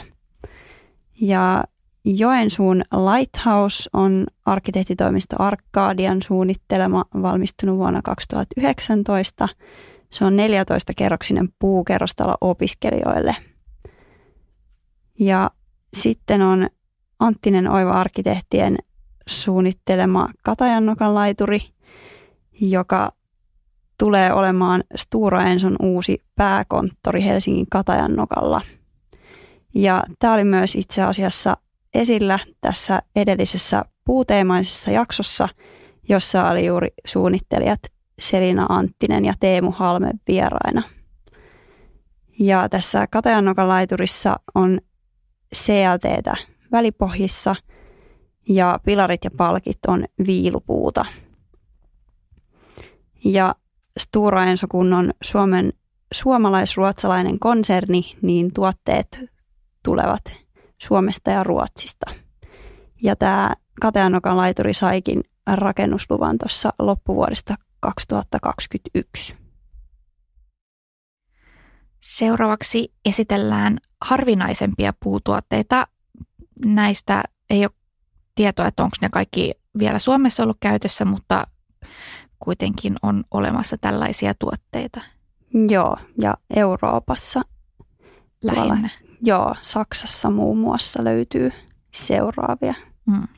Ja 1.21 1.65
Joensuun 2.09 2.83
Lighthouse 2.93 3.91
on 3.93 4.27
arkkitehtitoimisto 4.45 5.37
Arkadian 5.39 6.23
suunnittelema 6.23 7.05
valmistunut 7.23 7.77
vuonna 7.77 8.03
2019. 8.03 9.49
Se 10.13 10.25
on 10.25 10.33
14-kerroksinen 10.33 11.49
puukerrostalo 11.59 12.35
opiskelijoille. 12.41 13.37
Ja 15.19 15.51
sitten 15.95 16.43
on 16.43 16.69
Anttinen 17.19 17.71
Oiva 17.71 17.93
arkkitehtien 17.93 18.77
suunnittelema 19.27 20.29
Katajannokan 20.43 21.15
laituri, 21.15 21.61
joka 22.61 23.13
tulee 23.99 24.33
olemaan 24.33 24.85
Stura 24.97 25.43
Enson 25.43 25.77
uusi 25.83 26.25
pääkonttori 26.37 27.25
Helsingin 27.25 27.67
Katajannokalla. 27.71 28.61
Ja 29.75 30.05
tämä 30.19 30.35
oli 30.35 30.45
myös 30.45 30.75
itse 30.75 31.03
asiassa 31.03 31.57
esillä 32.01 32.39
tässä 32.61 33.03
edellisessä 33.17 33.85
puuteemaisessa 34.05 34.91
jaksossa, 34.91 35.49
jossa 36.09 36.51
oli 36.51 36.67
juuri 36.67 36.89
suunnittelijat 37.07 37.81
Selina 38.19 38.67
Anttinen 38.69 39.25
ja 39.25 39.35
Teemu 39.41 39.71
Halme 39.71 40.11
vieraina. 40.29 40.83
Ja 42.39 42.69
tässä 42.69 43.07
Katajannokan 43.07 43.69
laiturissa 43.69 44.37
on 44.55 44.81
CLTtä 45.55 46.37
välipohjissa 46.73 47.57
ja 48.49 48.81
pilarit 48.85 49.25
ja 49.25 49.31
palkit 49.37 49.79
on 49.89 50.05
viilupuuta. 50.27 51.05
Ja 53.25 53.55
Stura 53.99 54.45
Enso, 54.45 54.67
kun 54.69 54.93
on 54.93 55.13
Suomen 55.23 55.73
suomalais-ruotsalainen 56.15 57.39
konserni, 57.39 58.03
niin 58.23 58.53
tuotteet 58.53 59.21
tulevat 59.83 60.46
Suomesta 60.79 61.31
ja 61.31 61.45
Ruotsista. 61.45 62.11
Ja 63.03 63.17
tämä 63.17 63.55
Kateanokan 63.81 64.37
laituri 64.37 64.75
saikin 64.75 65.21
rakennusluvan 65.47 66.39
tuossa 66.39 66.73
loppuvuodesta 66.79 67.55
2021. 67.81 69.35
Seuraavaksi 72.01 72.93
esitellään 73.05 73.79
harvinaisempia 74.05 74.93
puutuotteita. 75.03 75.87
Näistä 76.65 77.23
ei 77.51 77.65
ole 77.65 77.71
tietoa, 78.35 78.67
että 78.67 78.83
onko 78.83 78.97
ne 79.01 79.09
kaikki 79.09 79.55
vielä 79.79 79.99
Suomessa 79.99 80.43
ollut 80.43 80.57
käytössä, 80.61 81.05
mutta 81.05 81.47
kuitenkin 82.39 82.97
on 83.03 83.25
olemassa 83.31 83.77
tällaisia 83.79 84.35
tuotteita. 84.39 85.01
Joo, 85.69 85.97
ja 86.23 86.35
Euroopassa. 86.57 87.43
Lähinnä. 88.43 88.65
Tuolla, 88.67 89.06
joo, 89.23 89.55
Saksassa 89.63 90.31
muun 90.31 90.59
muassa 90.59 91.05
löytyy 91.05 91.53
seuraavia. 91.95 92.75
Mm. 93.07 93.29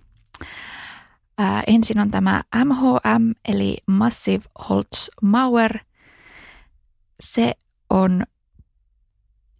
Ää, 1.38 1.62
ensin 1.66 2.00
on 2.00 2.10
tämä 2.10 2.42
MHM, 2.64 3.32
eli 3.48 3.76
Massive 3.86 4.44
Holz 4.68 5.08
Mauer. 5.22 5.78
Se 7.20 7.54
on 7.90 8.22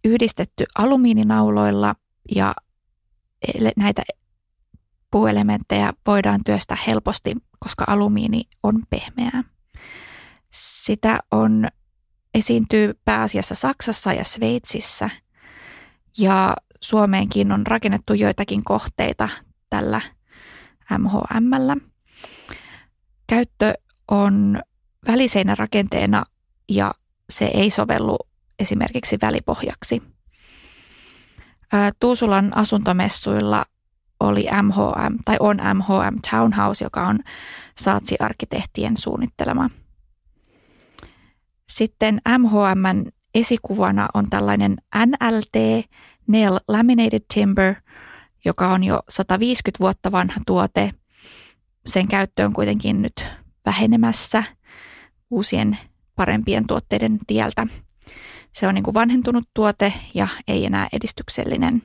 yhdistetty 0.05 0.65
alumiininauloilla 0.77 1.95
ja 2.35 2.55
näitä 3.77 4.01
puuelementtejä 5.11 5.93
voidaan 6.05 6.41
työstää 6.45 6.77
helposti, 6.87 7.35
koska 7.59 7.83
alumiini 7.87 8.43
on 8.63 8.83
pehmeää. 8.89 9.43
Sitä 10.53 11.19
on, 11.31 11.67
esiintyy 12.33 12.93
pääasiassa 13.05 13.55
Saksassa 13.55 14.13
ja 14.13 14.23
Sveitsissä 14.23 15.09
ja 16.19 16.55
Suomeenkin 16.81 17.51
on 17.51 17.67
rakennettu 17.67 18.13
joitakin 18.13 18.63
kohteita 18.63 19.29
tällä 19.69 20.01
MHMllä. 20.97 21.77
Käyttö 23.27 23.73
on 24.11 24.61
väliseinä 25.07 25.55
rakenteena 25.55 26.25
ja 26.69 26.93
se 27.29 27.45
ei 27.45 27.69
sovellu 27.69 28.17
esimerkiksi 28.59 29.17
välipohjaksi. 29.21 30.03
Tuusulan 31.99 32.57
asuntomessuilla 32.57 33.65
oli 34.19 34.47
MHM 34.61 35.15
tai 35.25 35.37
on 35.39 35.57
MHM 35.73 36.17
Townhouse, 36.31 36.85
joka 36.85 37.07
on 37.07 37.19
Saatsi-arkkitehtien 37.77 38.97
suunnittelema. 38.97 39.69
Sitten 41.69 42.21
MHMn 42.37 43.11
esikuvana 43.35 44.07
on 44.13 44.29
tällainen 44.29 44.75
NLT, 45.05 45.85
Nail 46.29 46.59
Laminated 46.67 47.21
Timber, 47.33 47.75
joka 48.45 48.67
on 48.67 48.83
jo 48.83 48.99
150 49.09 49.79
vuotta 49.79 50.11
vanha 50.11 50.41
tuote. 50.47 50.91
Sen 51.85 52.07
käyttö 52.07 52.45
on 52.45 52.53
kuitenkin 52.53 53.01
nyt 53.01 53.25
vähenemässä 53.65 54.43
uusien 55.29 55.77
parempien 56.15 56.67
tuotteiden 56.67 57.19
tieltä. 57.27 57.67
Se 58.53 58.67
on 58.67 58.75
niin 58.75 58.83
kuin 58.83 58.93
vanhentunut 58.93 59.43
tuote 59.53 59.93
ja 60.13 60.27
ei 60.47 60.65
enää 60.65 60.87
edistyksellinen. 60.93 61.81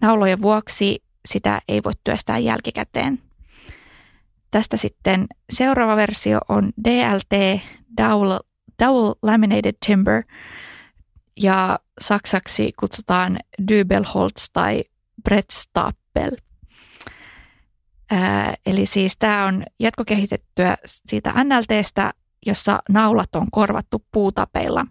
Naulojen 0.00 0.42
vuoksi 0.42 1.02
sitä 1.28 1.60
ei 1.68 1.82
voi 1.84 1.92
työstää 2.04 2.38
jälkikäteen. 2.38 3.18
Tästä 4.50 4.76
sitten 4.76 5.26
seuraava 5.52 5.96
versio 5.96 6.38
on 6.48 6.70
DLT, 6.84 7.60
Dowel, 7.96 8.38
Dowel 8.82 9.14
Laminated 9.22 9.74
Timber, 9.86 10.22
ja 11.42 11.78
saksaksi 12.00 12.72
kutsutaan 12.80 13.38
Dübelholz 13.62 14.50
tai 14.52 14.84
Brettstapel. 15.22 16.36
Ää, 18.10 18.54
eli 18.66 18.86
siis 18.86 19.16
tämä 19.18 19.46
on 19.46 19.64
jatkokehitettyä 19.80 20.76
siitä 20.86 21.34
NLTstä, 21.44 22.10
jossa 22.46 22.78
naulat 22.88 23.34
on 23.34 23.46
korvattu 23.52 24.04
puutapeilla. 24.12 24.86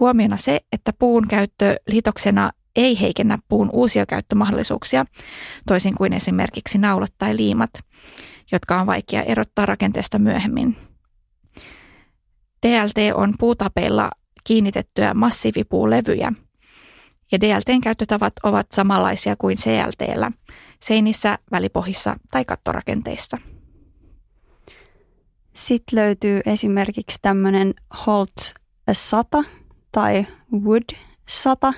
Huomiona 0.00 0.36
se, 0.36 0.60
että 0.72 0.92
puun 0.98 1.28
käyttö 1.28 1.76
liitoksena 1.86 2.50
ei 2.76 3.00
heikennä 3.00 3.38
puun 3.48 3.70
uusia 3.72 4.06
käyttömahdollisuuksia, 4.06 5.04
toisin 5.66 5.94
kuin 5.94 6.12
esimerkiksi 6.12 6.78
naulat 6.78 7.12
tai 7.18 7.36
liimat, 7.36 7.70
jotka 8.52 8.80
on 8.80 8.86
vaikea 8.86 9.22
erottaa 9.22 9.66
rakenteesta 9.66 10.18
myöhemmin. 10.18 10.76
DLT 12.66 13.14
on 13.14 13.34
puutapeilla 13.38 14.10
kiinnitettyä 14.48 15.14
massiivipuulevyjä, 15.14 16.32
ja 17.32 17.40
DLTn 17.40 17.80
käyttötavat 17.80 18.32
ovat 18.42 18.66
samanlaisia 18.72 19.36
kuin 19.36 19.56
CLTllä, 19.56 20.32
seinissä, 20.82 21.38
välipohissa 21.52 22.16
tai 22.30 22.44
kattorakenteissa. 22.44 23.38
Sitten 25.54 25.98
löytyy 25.98 26.40
esimerkiksi 26.46 27.18
tämmöinen 27.22 27.74
Holtz 28.06 28.54
100 28.92 29.44
tai 29.92 30.26
Wood 30.52 30.96
100, 31.28 31.72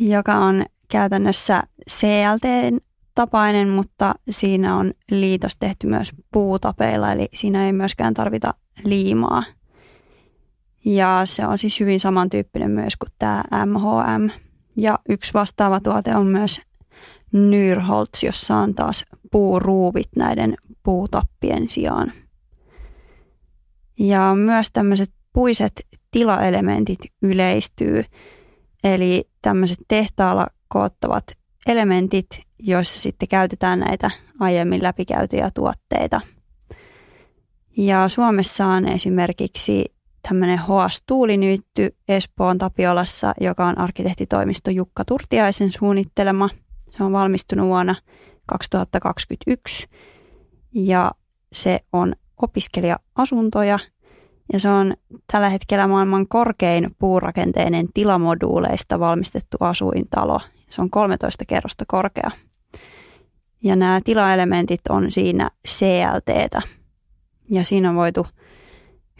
joka 0.00 0.34
on 0.34 0.64
käytännössä 0.88 1.62
CLTn 1.90 2.78
tapainen, 3.14 3.68
mutta 3.68 4.14
siinä 4.30 4.76
on 4.76 4.92
liitos 5.10 5.56
tehty 5.60 5.86
myös 5.86 6.12
puutapeilla, 6.32 7.12
eli 7.12 7.28
siinä 7.34 7.66
ei 7.66 7.72
myöskään 7.72 8.14
tarvita 8.14 8.54
liimaa. 8.84 9.44
Ja 10.88 11.22
se 11.24 11.46
on 11.46 11.58
siis 11.58 11.80
hyvin 11.80 12.00
samantyyppinen 12.00 12.70
myös 12.70 12.96
kuin 12.96 13.12
tämä 13.18 13.44
MHM. 13.66 14.30
Ja 14.76 14.98
yksi 15.08 15.34
vastaava 15.34 15.80
tuote 15.80 16.16
on 16.16 16.26
myös 16.26 16.60
Nyrholz, 17.32 18.22
jossa 18.24 18.56
on 18.56 18.74
taas 18.74 19.04
puuruuvit 19.30 20.08
näiden 20.16 20.54
puutappien 20.82 21.68
sijaan. 21.68 22.12
Ja 23.98 24.34
myös 24.34 24.70
tämmöiset 24.72 25.10
puiset 25.32 25.86
tilaelementit 26.10 26.98
yleistyy, 27.22 28.04
eli 28.84 29.28
tämmöiset 29.42 29.78
tehtaalla 29.88 30.46
koottavat 30.68 31.24
elementit, 31.66 32.28
joissa 32.58 33.00
sitten 33.00 33.28
käytetään 33.28 33.80
näitä 33.80 34.10
aiemmin 34.40 34.82
läpikäytyjä 34.82 35.50
tuotteita. 35.54 36.20
Ja 37.76 38.08
Suomessa 38.08 38.66
on 38.66 38.88
esimerkiksi 38.88 39.97
tämmöinen 40.28 40.58
Hoas 40.58 41.02
Tuulinyytty 41.06 41.96
Espoon 42.08 42.58
Tapiolassa, 42.58 43.34
joka 43.40 43.66
on 43.66 43.78
arkkitehtitoimisto 43.78 44.70
Jukka 44.70 45.04
Turtiaisen 45.04 45.72
suunnittelema. 45.72 46.48
Se 46.88 47.04
on 47.04 47.12
valmistunut 47.12 47.66
vuonna 47.66 47.94
2021 48.46 49.88
ja 50.74 51.12
se 51.52 51.80
on 51.92 52.14
opiskelija-asuntoja 52.42 53.78
ja 54.52 54.60
se 54.60 54.68
on 54.68 54.94
tällä 55.32 55.48
hetkellä 55.48 55.86
maailman 55.86 56.28
korkein 56.28 56.96
puurakenteinen 56.98 57.88
tilamoduuleista 57.94 59.00
valmistettu 59.00 59.56
asuintalo. 59.60 60.40
Se 60.70 60.82
on 60.82 60.90
13 60.90 61.44
kerrosta 61.44 61.84
korkea. 61.88 62.30
Ja 63.64 63.76
nämä 63.76 64.00
tilaelementit 64.04 64.80
on 64.88 65.10
siinä 65.10 65.50
CLTtä. 65.68 66.62
Ja 67.50 67.64
siinä 67.64 67.90
on 67.90 67.96
voitu 67.96 68.26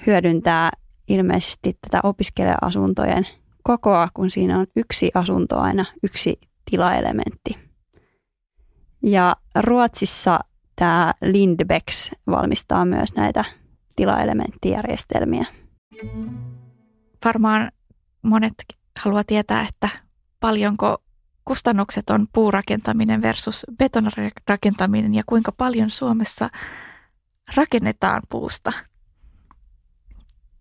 hyödyntää 0.06 0.70
ilmeisesti 1.08 1.78
tätä 1.80 2.00
opiskelija-asuntojen 2.02 3.26
kokoa, 3.62 4.08
kun 4.14 4.30
siinä 4.30 4.58
on 4.58 4.66
yksi 4.76 5.10
asunto 5.14 5.58
aina, 5.58 5.84
yksi 6.02 6.40
tilaelementti. 6.70 7.58
Ja 9.02 9.36
Ruotsissa 9.60 10.40
tämä 10.76 11.14
Lindbecks 11.22 12.10
valmistaa 12.26 12.84
myös 12.84 13.14
näitä 13.14 13.44
tilaelementtijärjestelmiä. 13.96 15.44
Varmaan 17.24 17.72
monet 18.22 18.54
haluaa 18.98 19.24
tietää, 19.24 19.66
että 19.68 19.88
paljonko 20.40 21.02
kustannukset 21.44 22.10
on 22.10 22.26
puurakentaminen 22.32 23.22
versus 23.22 23.66
betonirakentaminen 23.78 25.14
ja 25.14 25.22
kuinka 25.26 25.52
paljon 25.52 25.90
Suomessa 25.90 26.48
rakennetaan 27.56 28.22
puusta 28.28 28.72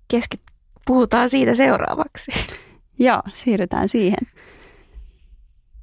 keskit, 0.07 0.41
puhutaan 0.85 1.29
siitä 1.29 1.55
seuraavaksi. 1.55 2.31
Joo, 2.99 3.21
siirrytään 3.33 3.89
siihen. 3.89 4.27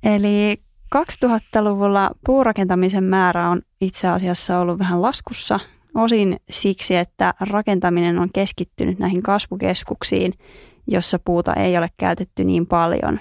Eli 0.03 0.63
2000-luvulla 0.97 2.11
puurakentamisen 2.27 3.05
määrä 3.05 3.51
on 3.51 3.63
itse 3.81 4.09
asiassa 4.09 4.59
ollut 4.59 4.79
vähän 4.79 5.03
laskussa, 5.03 5.61
osin 5.95 6.37
siksi, 6.51 6.97
että 6.97 7.35
rakentaminen 7.41 8.19
on 8.19 8.29
keskittynyt 8.33 8.99
näihin 8.99 9.23
kasvukeskuksiin, 9.23 10.33
jossa 10.87 11.19
puuta 11.19 11.55
ei 11.55 11.79
ole 11.79 11.89
käytetty 11.97 12.45
niin 12.45 12.67
paljon. 12.67 13.21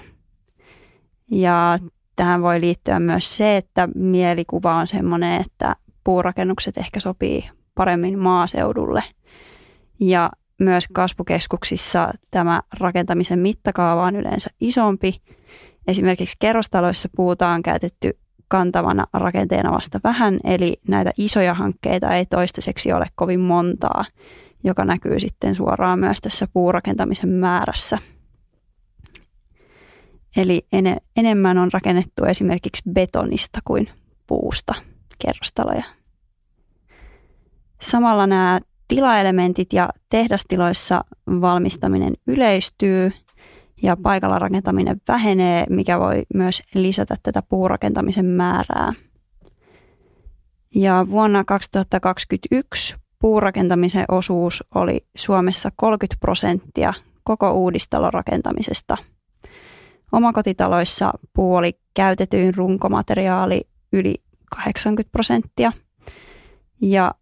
Ja 1.30 1.78
tähän 2.16 2.42
voi 2.42 2.60
liittyä 2.60 3.00
myös 3.00 3.36
se, 3.36 3.56
että 3.56 3.88
mielikuva 3.94 4.74
on 4.74 4.86
sellainen, 4.86 5.40
että 5.40 5.76
puurakennukset 6.04 6.78
ehkä 6.78 7.00
sopii 7.00 7.50
paremmin 7.74 8.18
maaseudulle. 8.18 9.04
Ja 10.00 10.30
myös 10.64 10.84
kasvukeskuksissa 10.92 12.12
tämä 12.30 12.62
rakentamisen 12.78 13.38
mittakaava 13.38 14.02
on 14.02 14.16
yleensä 14.16 14.50
isompi. 14.60 15.22
Esimerkiksi 15.86 16.36
kerrostaloissa 16.40 17.08
puuta 17.16 17.48
on 17.48 17.62
käytetty 17.62 18.18
kantavana 18.48 19.06
rakenteena 19.12 19.72
vasta 19.72 20.00
vähän, 20.04 20.38
eli 20.44 20.80
näitä 20.88 21.10
isoja 21.18 21.54
hankkeita 21.54 22.14
ei 22.14 22.26
toistaiseksi 22.26 22.92
ole 22.92 23.06
kovin 23.14 23.40
montaa, 23.40 24.04
joka 24.64 24.84
näkyy 24.84 25.20
sitten 25.20 25.54
suoraan 25.54 25.98
myös 25.98 26.20
tässä 26.20 26.48
puurakentamisen 26.52 27.30
määrässä. 27.30 27.98
Eli 30.36 30.66
en, 30.72 30.96
enemmän 31.16 31.58
on 31.58 31.70
rakennettu 31.72 32.24
esimerkiksi 32.24 32.82
betonista 32.92 33.60
kuin 33.64 33.88
puusta 34.26 34.74
kerrostaloja. 35.18 35.84
Samalla 37.80 38.26
nämä 38.26 38.60
tilaelementit 38.88 39.72
ja 39.72 39.88
tehdastiloissa 40.08 41.04
valmistaminen 41.26 42.14
yleistyy 42.26 43.10
ja 43.82 43.96
paikalla 43.96 44.38
rakentaminen 44.38 45.00
vähenee, 45.08 45.66
mikä 45.70 46.00
voi 46.00 46.22
myös 46.34 46.62
lisätä 46.74 47.16
tätä 47.22 47.42
puurakentamisen 47.42 48.26
määrää. 48.26 48.92
Ja 50.74 51.06
vuonna 51.10 51.44
2021 51.44 52.94
puurakentamisen 53.18 54.04
osuus 54.08 54.64
oli 54.74 55.06
Suomessa 55.16 55.70
30 55.76 56.16
prosenttia 56.20 56.94
koko 57.24 57.52
uudistalon 57.52 58.12
rakentamisesta. 58.12 58.96
Omakotitaloissa 60.12 61.12
puu 61.32 61.54
oli 61.54 61.78
käytetyin 61.94 62.54
runkomateriaali 62.54 63.62
yli 63.92 64.14
80 64.50 65.12
prosenttia 65.12 65.72
ja 66.82 67.14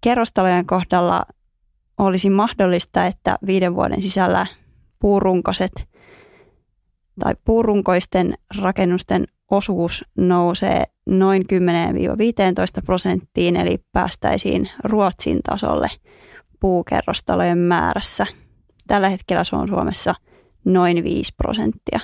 kerrostalojen 0.00 0.66
kohdalla 0.66 1.26
olisi 1.98 2.30
mahdollista, 2.30 3.06
että 3.06 3.38
viiden 3.46 3.74
vuoden 3.74 4.02
sisällä 4.02 4.46
puurunkoset 4.98 5.72
tai 7.20 7.34
puurunkoisten 7.44 8.34
rakennusten 8.60 9.24
osuus 9.50 10.04
nousee 10.16 10.84
noin 11.06 11.42
10-15 11.42 12.82
prosenttiin, 12.86 13.56
eli 13.56 13.78
päästäisiin 13.92 14.70
Ruotsin 14.84 15.40
tasolle 15.42 15.88
puukerrostalojen 16.60 17.58
määrässä. 17.58 18.26
Tällä 18.86 19.08
hetkellä 19.08 19.44
se 19.44 19.56
on 19.56 19.68
Suomessa 19.68 20.14
noin 20.64 21.04
5 21.04 21.32
prosenttia. 21.36 22.00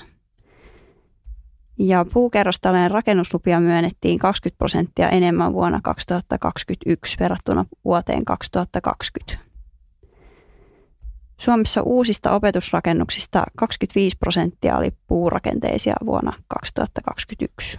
Ja 1.79 2.07
puukerrostalojen 2.13 2.91
rakennuslupia 2.91 3.61
myönnettiin 3.61 4.19
20 4.19 4.59
prosenttia 4.59 5.09
enemmän 5.09 5.53
vuonna 5.53 5.81
2021 5.83 7.17
verrattuna 7.21 7.65
vuoteen 7.85 8.25
2020. 8.25 9.39
Suomessa 11.41 11.83
uusista 11.83 12.33
opetusrakennuksista 12.33 13.45
25 13.57 14.17
prosenttia 14.17 14.77
oli 14.77 14.93
puurakenteisia 15.07 15.95
vuonna 16.05 16.33
2021. 16.49 17.79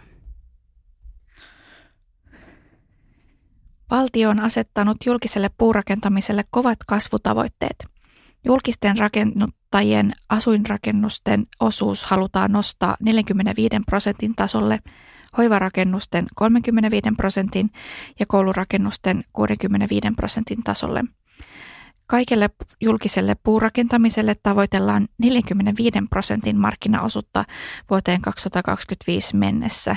Valtio 3.91 4.29
on 4.29 4.39
asettanut 4.39 4.97
julkiselle 5.05 5.49
puurakentamiselle 5.57 6.43
kovat 6.49 6.79
kasvutavoitteet. 6.87 7.96
Julkisten 8.47 8.97
rakennuttajien 8.97 10.13
asuinrakennusten 10.29 11.45
osuus 11.59 12.05
halutaan 12.05 12.51
nostaa 12.51 12.97
45 12.99 13.75
prosentin 13.85 14.35
tasolle, 14.35 14.79
hoivarakennusten 15.37 16.27
35 16.35 17.01
prosentin 17.17 17.69
ja 18.19 18.25
koulurakennusten 18.25 19.23
65 19.33 20.07
prosentin 20.15 20.63
tasolle. 20.63 21.03
Kaikelle 22.05 22.49
julkiselle 22.81 23.35
puurakentamiselle 23.43 24.35
tavoitellaan 24.43 25.07
45 25.17 25.97
prosentin 26.09 26.57
markkinaosuutta 26.57 27.45
vuoteen 27.89 28.21
2025 28.21 29.35
mennessä. 29.35 29.95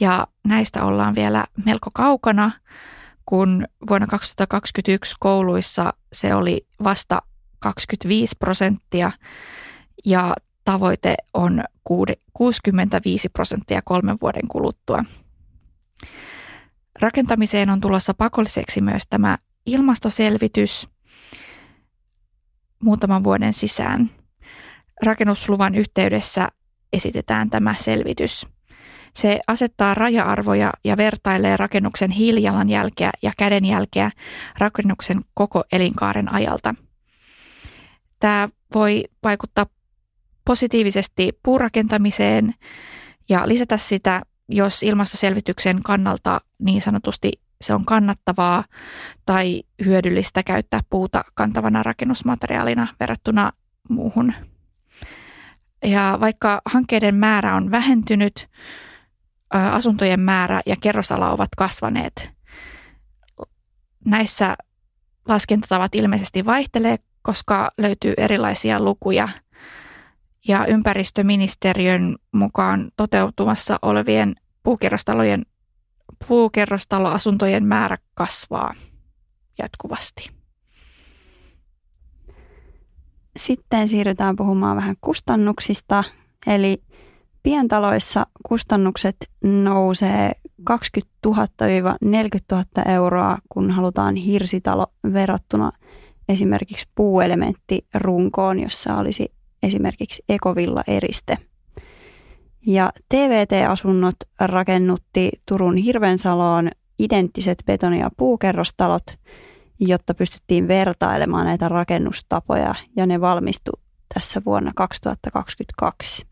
Ja 0.00 0.26
näistä 0.44 0.84
ollaan 0.84 1.14
vielä 1.14 1.44
melko 1.64 1.90
kaukana, 1.94 2.50
kun 3.30 3.66
vuonna 3.88 4.06
2021 4.06 5.16
kouluissa 5.20 5.92
se 6.12 6.34
oli 6.34 6.66
vasta 6.84 7.22
25 7.58 8.36
prosenttia 8.38 9.12
ja 10.06 10.34
tavoite 10.64 11.14
on 11.34 11.64
65 12.32 13.28
prosenttia 13.28 13.82
kolmen 13.84 14.18
vuoden 14.22 14.48
kuluttua. 14.48 15.04
Rakentamiseen 17.00 17.70
on 17.70 17.80
tulossa 17.80 18.14
pakolliseksi 18.14 18.80
myös 18.80 19.02
tämä 19.10 19.38
ilmastoselvitys 19.66 20.88
muutaman 22.82 23.24
vuoden 23.24 23.52
sisään. 23.52 24.10
Rakennusluvan 25.02 25.74
yhteydessä 25.74 26.48
esitetään 26.92 27.50
tämä 27.50 27.74
selvitys. 27.78 28.46
Se 29.14 29.40
asettaa 29.46 29.94
raja-arvoja 29.94 30.72
ja 30.84 30.96
vertailee 30.96 31.56
rakennuksen 31.56 32.10
hiilijalanjälkeä 32.10 33.10
ja 33.22 33.32
kädenjälkeä 33.38 34.10
rakennuksen 34.58 35.20
koko 35.34 35.64
elinkaaren 35.72 36.32
ajalta. 36.32 36.74
Tämä 38.20 38.48
voi 38.74 39.04
vaikuttaa 39.24 39.66
positiivisesti 40.44 41.38
puurakentamiseen 41.42 42.54
ja 43.28 43.48
lisätä 43.48 43.76
sitä, 43.76 44.22
jos 44.48 44.82
ilmastoselvityksen 44.82 45.82
kannalta 45.82 46.40
niin 46.58 46.82
sanotusti 46.82 47.32
se 47.60 47.74
on 47.74 47.84
kannattavaa 47.84 48.64
tai 49.26 49.62
hyödyllistä 49.84 50.42
käyttää 50.42 50.80
puuta 50.90 51.24
kantavana 51.34 51.82
rakennusmateriaalina 51.82 52.88
verrattuna 53.00 53.52
muuhun. 53.88 54.32
Ja 55.84 56.18
vaikka 56.20 56.60
hankkeiden 56.64 57.14
määrä 57.14 57.54
on 57.54 57.70
vähentynyt, 57.70 58.48
asuntojen 59.50 60.20
määrä 60.20 60.60
ja 60.66 60.76
kerrosala 60.80 61.30
ovat 61.30 61.48
kasvaneet. 61.56 62.30
Näissä 64.04 64.56
laskentatavat 65.28 65.94
ilmeisesti 65.94 66.44
vaihtelee, 66.44 66.96
koska 67.22 67.70
löytyy 67.78 68.14
erilaisia 68.16 68.80
lukuja. 68.80 69.28
Ja 70.48 70.66
ympäristöministeriön 70.66 72.16
mukaan 72.32 72.90
toteutumassa 72.96 73.78
olevien 73.82 74.34
puukerrostalojen 74.62 75.42
puukerrostaloasuntojen 76.28 77.64
määrä 77.64 77.98
kasvaa 78.14 78.74
jatkuvasti. 79.58 80.30
Sitten 83.36 83.88
siirrytään 83.88 84.36
puhumaan 84.36 84.76
vähän 84.76 84.96
kustannuksista. 85.00 86.04
Eli 86.46 86.82
pientaloissa 87.42 88.26
kustannukset 88.48 89.16
nousee 89.44 90.32
20 90.64 91.12
000-40 91.26 91.32
000 92.52 92.64
euroa, 92.86 93.38
kun 93.48 93.70
halutaan 93.70 94.14
hirsitalo 94.14 94.86
verrattuna 95.12 95.72
esimerkiksi 96.28 96.88
puuelementtirunkoon, 96.94 98.60
jossa 98.60 98.96
olisi 98.96 99.32
esimerkiksi 99.62 100.24
ekovilla 100.28 100.82
eriste– 100.86 101.38
ja 102.66 102.92
TVT-asunnot 103.08 104.16
rakennutti 104.40 105.30
Turun 105.46 105.76
Hirvensaloon 105.76 106.70
identtiset 106.98 107.62
betoni- 107.66 108.00
ja 108.00 108.10
puukerrostalot, 108.16 109.02
jotta 109.80 110.14
pystyttiin 110.14 110.68
vertailemaan 110.68 111.46
näitä 111.46 111.68
rakennustapoja 111.68 112.74
ja 112.96 113.06
ne 113.06 113.20
valmistu 113.20 113.72
tässä 114.14 114.42
vuonna 114.44 114.72
2022. 114.76 116.29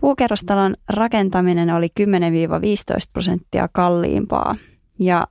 Puukerrostalon 0.00 0.74
rakentaminen 0.88 1.74
oli 1.74 1.88
10-15 2.00 2.02
prosenttia 3.12 3.68
kalliimpaa 3.72 4.56
ja 4.98 5.26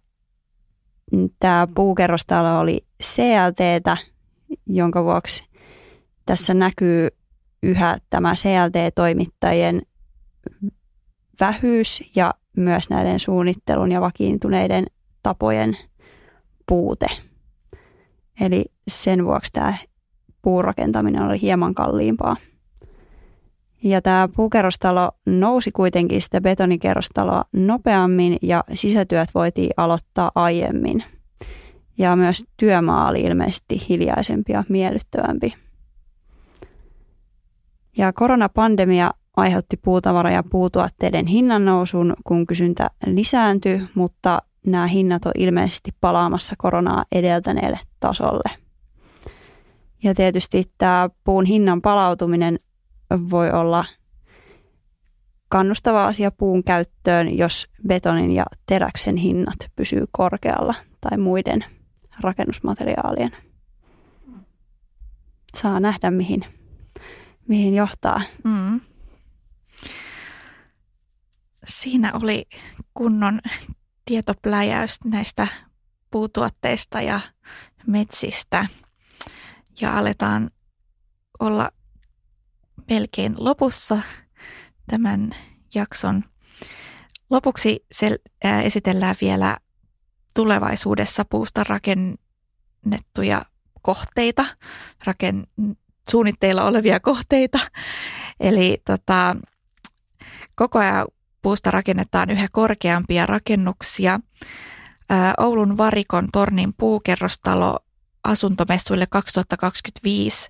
tämä 1.40 1.68
puukerrostalo 1.76 2.60
oli 2.60 2.86
CLT, 3.04 3.60
jonka 4.66 5.04
vuoksi 5.04 5.44
tässä 6.26 6.54
näkyy 6.54 7.10
yhä 7.64 7.98
tämä 8.10 8.34
CLT-toimittajien 8.34 9.82
vähyys 11.40 12.04
ja 12.16 12.34
myös 12.58 12.90
näiden 12.90 13.20
suunnittelun 13.20 13.92
ja 13.92 14.02
vakiintuneiden 14.02 14.86
tapojen 15.24 15.78
puute. 16.68 17.08
Eli 18.42 18.66
sen 18.88 19.26
vuoksi 19.26 19.52
tämä 19.52 19.74
puurakentaminen 20.42 21.22
oli 21.22 21.42
hieman 21.42 21.74
kalliimpaa. 21.74 22.36
Ja 23.84 24.02
tämä 24.02 24.30
puukerrostalo 24.36 25.12
nousi 25.26 25.72
kuitenkin 25.72 26.22
sitä 26.22 26.42
betonikerrostaloa 26.42 27.46
nopeammin 27.54 28.38
ja 28.42 28.64
sisätyöt 28.74 29.30
voitiin 29.36 29.70
aloittaa 29.78 30.32
aiemmin. 30.36 31.04
Ja 31.98 32.16
myös 32.16 32.44
työmaa 32.58 33.10
oli 33.10 33.22
ilmeisesti 33.22 33.86
hiljaisempi 33.90 34.54
ja 34.54 34.64
miellyttävämpi. 34.70 35.54
Ja 37.98 38.14
koronapandemia 38.14 39.12
aiheutti 39.38 39.78
puutavara- 39.78 40.32
ja 40.32 40.44
puutuotteiden 40.44 41.28
hinnan 41.28 41.66
nousun, 41.66 42.14
kun 42.24 42.48
kysyntä 42.48 42.90
lisääntyi, 43.06 43.82
mutta 43.96 44.42
nämä 44.66 44.88
hinnat 44.88 45.26
on 45.26 45.32
ilmeisesti 45.38 45.92
palaamassa 46.02 46.56
koronaa 46.58 47.06
edeltäneelle 47.12 47.80
tasolle. 48.00 48.50
Ja 50.04 50.16
tietysti 50.16 50.64
tämä 50.78 51.10
puun 51.24 51.46
hinnan 51.46 51.82
palautuminen 51.82 52.60
voi 53.30 53.52
olla 53.52 53.86
kannustava 55.50 56.08
asia 56.08 56.32
puun 56.32 56.64
käyttöön, 56.64 57.38
jos 57.38 57.68
betonin 57.88 58.32
ja 58.32 58.46
teräksen 58.66 59.18
hinnat 59.18 59.58
pysyy 59.76 60.06
korkealla 60.12 60.76
tai 61.02 61.18
muiden 61.18 61.66
rakennusmateriaalien. 62.22 63.32
Saa 65.56 65.80
nähdä, 65.80 66.12
mihin 66.12 66.46
mihin 67.48 67.74
johtaa. 67.74 68.22
Mm. 68.44 68.82
Siinä 71.68 72.12
oli 72.14 72.46
kunnon 72.94 73.42
tietopläjäys 74.06 75.00
näistä 75.04 75.48
puutuotteista 76.12 77.02
ja 77.02 77.20
metsistä. 77.88 78.66
Ja 79.82 79.98
aletaan 79.98 80.50
olla 81.40 81.72
melkein 82.90 83.36
lopussa 83.38 84.00
tämän 84.90 85.32
jakson. 85.76 86.24
Lopuksi 87.30 87.86
sel- 87.96 88.32
äh, 88.46 88.66
esitellään 88.66 89.16
vielä 89.22 89.58
tulevaisuudessa 90.34 91.26
puusta 91.26 91.64
rakennettuja 91.64 93.46
kohteita, 93.82 94.46
raken- 95.08 95.76
suunnitteilla 96.10 96.64
olevia 96.64 97.00
kohteita. 97.00 97.60
Eli 98.40 98.82
tota, 98.86 99.36
koko 100.56 100.80
ajan 100.80 101.08
puusta 101.42 101.72
rakennetaan 101.72 102.30
yhä 102.30 102.48
korkeampia 102.52 103.26
rakennuksia. 103.26 104.20
Oulun 105.38 105.78
Varikon 105.78 106.28
tornin 106.34 106.74
puukerrostalo 106.78 107.80
asuntomessuille 108.24 109.08
2025 109.10 110.50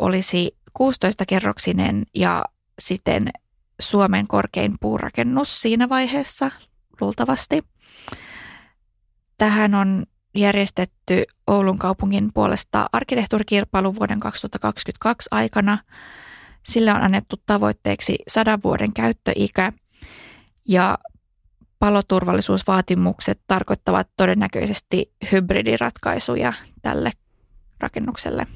olisi 0.00 0.57
16-kerroksinen 0.82 2.02
ja 2.14 2.44
sitten 2.78 3.30
Suomen 3.80 4.28
korkein 4.28 4.74
puurakennus 4.80 5.60
siinä 5.60 5.88
vaiheessa 5.88 6.50
luultavasti. 7.00 7.64
Tähän 9.38 9.74
on 9.74 10.06
järjestetty 10.34 11.24
Oulun 11.46 11.78
kaupungin 11.78 12.30
puolesta 12.34 12.86
arkkitehtuurikilpailu 12.92 13.94
vuoden 13.94 14.20
2022 14.20 15.28
aikana. 15.30 15.78
Sille 16.68 16.92
on 16.92 17.02
annettu 17.02 17.36
tavoitteeksi 17.46 18.18
sadan 18.28 18.60
vuoden 18.64 18.92
käyttöikä 18.92 19.72
ja 20.68 20.98
paloturvallisuusvaatimukset 21.78 23.40
tarkoittavat 23.46 24.08
todennäköisesti 24.16 25.12
hybridiratkaisuja 25.32 26.52
tälle 26.82 27.12
rakennukselle. 27.80 28.46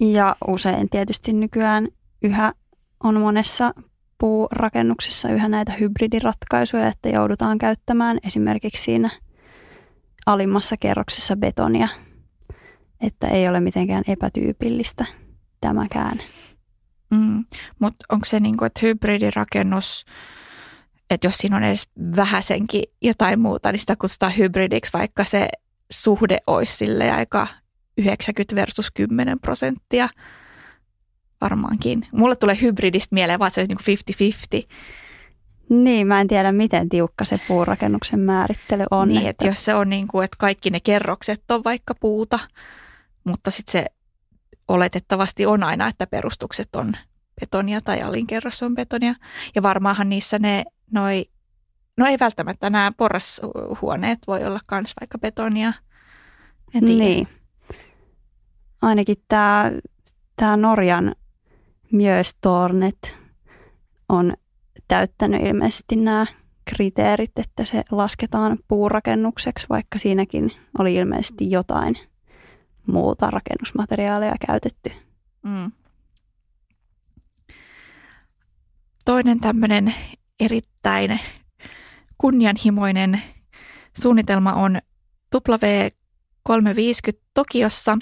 Ja 0.00 0.36
usein 0.48 0.90
tietysti 0.90 1.32
nykyään 1.32 1.88
yhä 2.22 2.52
on 3.04 3.20
monessa 3.20 3.74
puurakennuksessa 4.18 5.28
yhä 5.28 5.48
näitä 5.48 5.72
hybridiratkaisuja, 5.72 6.88
että 6.88 7.08
joudutaan 7.08 7.58
käyttämään 7.58 8.18
esimerkiksi 8.26 8.82
siinä 8.82 9.10
alimmassa 10.26 10.76
kerroksessa 10.76 11.36
betonia, 11.36 11.88
että 13.00 13.28
ei 13.28 13.48
ole 13.48 13.60
mitenkään 13.60 14.04
epätyypillistä 14.08 15.04
tämäkään. 15.60 16.22
Mm, 17.10 17.44
mutta 17.78 18.06
onko 18.12 18.24
se 18.24 18.40
niin 18.40 18.56
kuin, 18.56 18.66
että 18.66 18.80
hybridirakennus, 18.82 20.04
että 21.10 21.26
jos 21.26 21.36
siinä 21.38 21.56
on 21.56 21.64
edes 21.64 21.88
vähäsenkin 22.16 22.82
jotain 23.02 23.40
muuta, 23.40 23.72
niin 23.72 23.80
sitä 23.80 23.96
kutsutaan 23.96 24.36
hybridiksi, 24.36 24.92
vaikka 24.92 25.24
se 25.24 25.48
suhde 25.90 26.38
olisi 26.46 26.76
sille 26.76 27.10
aika 27.10 27.48
90 27.98 28.56
versus 28.56 28.90
10 28.90 29.40
prosenttia 29.40 30.08
varmaankin. 31.40 32.06
Mulle 32.12 32.36
tulee 32.36 32.58
hybridistä 32.62 33.14
mieleen 33.14 33.38
vaan, 33.38 33.50
se 33.50 33.60
olisi 33.60 33.96
niin 34.12 34.64
50-50. 34.64 34.66
Niin, 35.68 36.06
mä 36.06 36.20
en 36.20 36.28
tiedä 36.28 36.52
miten 36.52 36.88
tiukka 36.88 37.24
se 37.24 37.40
puurakennuksen 37.48 38.20
määrittely 38.20 38.84
on. 38.90 39.08
Niin, 39.08 39.18
että, 39.18 39.30
että 39.30 39.46
jos 39.46 39.64
se 39.64 39.74
on 39.74 39.90
niin 39.90 40.08
kuin, 40.08 40.24
että 40.24 40.36
kaikki 40.40 40.70
ne 40.70 40.80
kerrokset 40.80 41.50
on 41.50 41.64
vaikka 41.64 41.94
puuta, 42.00 42.38
mutta 43.24 43.50
sitten 43.50 43.72
se 43.72 43.86
oletettavasti 44.68 45.46
on 45.46 45.62
aina, 45.62 45.88
että 45.88 46.06
perustukset 46.06 46.76
on 46.76 46.92
betonia 47.40 47.80
tai 47.80 48.02
alinkerros 48.02 48.62
on 48.62 48.74
betonia. 48.74 49.14
Ja 49.54 49.62
varmaanhan 49.62 50.08
niissä 50.08 50.38
ne 50.38 50.64
noi, 50.90 51.26
no 51.96 52.06
ei 52.06 52.18
välttämättä 52.20 52.70
nämä 52.70 52.90
porrashuoneet 52.96 54.18
voi 54.26 54.44
olla 54.44 54.60
myös 54.70 54.94
vaikka 55.00 55.18
betonia. 55.18 55.72
En 56.74 56.84
tiedä. 56.84 57.04
Niin. 57.04 57.28
Ainakin 58.86 59.16
tämä, 59.28 59.72
tämä 60.36 60.56
Norjan 60.56 61.14
Mjöstornet 61.92 63.18
on 64.08 64.34
täyttänyt 64.88 65.42
ilmeisesti 65.42 65.96
nämä 65.96 66.26
kriteerit, 66.64 67.38
että 67.38 67.64
se 67.64 67.82
lasketaan 67.90 68.58
puurakennukseksi, 68.68 69.66
vaikka 69.68 69.98
siinäkin 69.98 70.52
oli 70.78 70.94
ilmeisesti 70.94 71.50
jotain 71.50 71.94
muuta 72.86 73.30
rakennusmateriaalia 73.30 74.34
käytetty. 74.46 74.92
Mm. 75.42 75.72
Toinen 79.04 79.40
tämmöinen 79.40 79.94
erittäin 80.40 81.20
kunnianhimoinen 82.18 83.22
suunnitelma 84.00 84.52
on 84.52 84.78
W350 85.36 87.18
Tokiossa. 87.34 87.98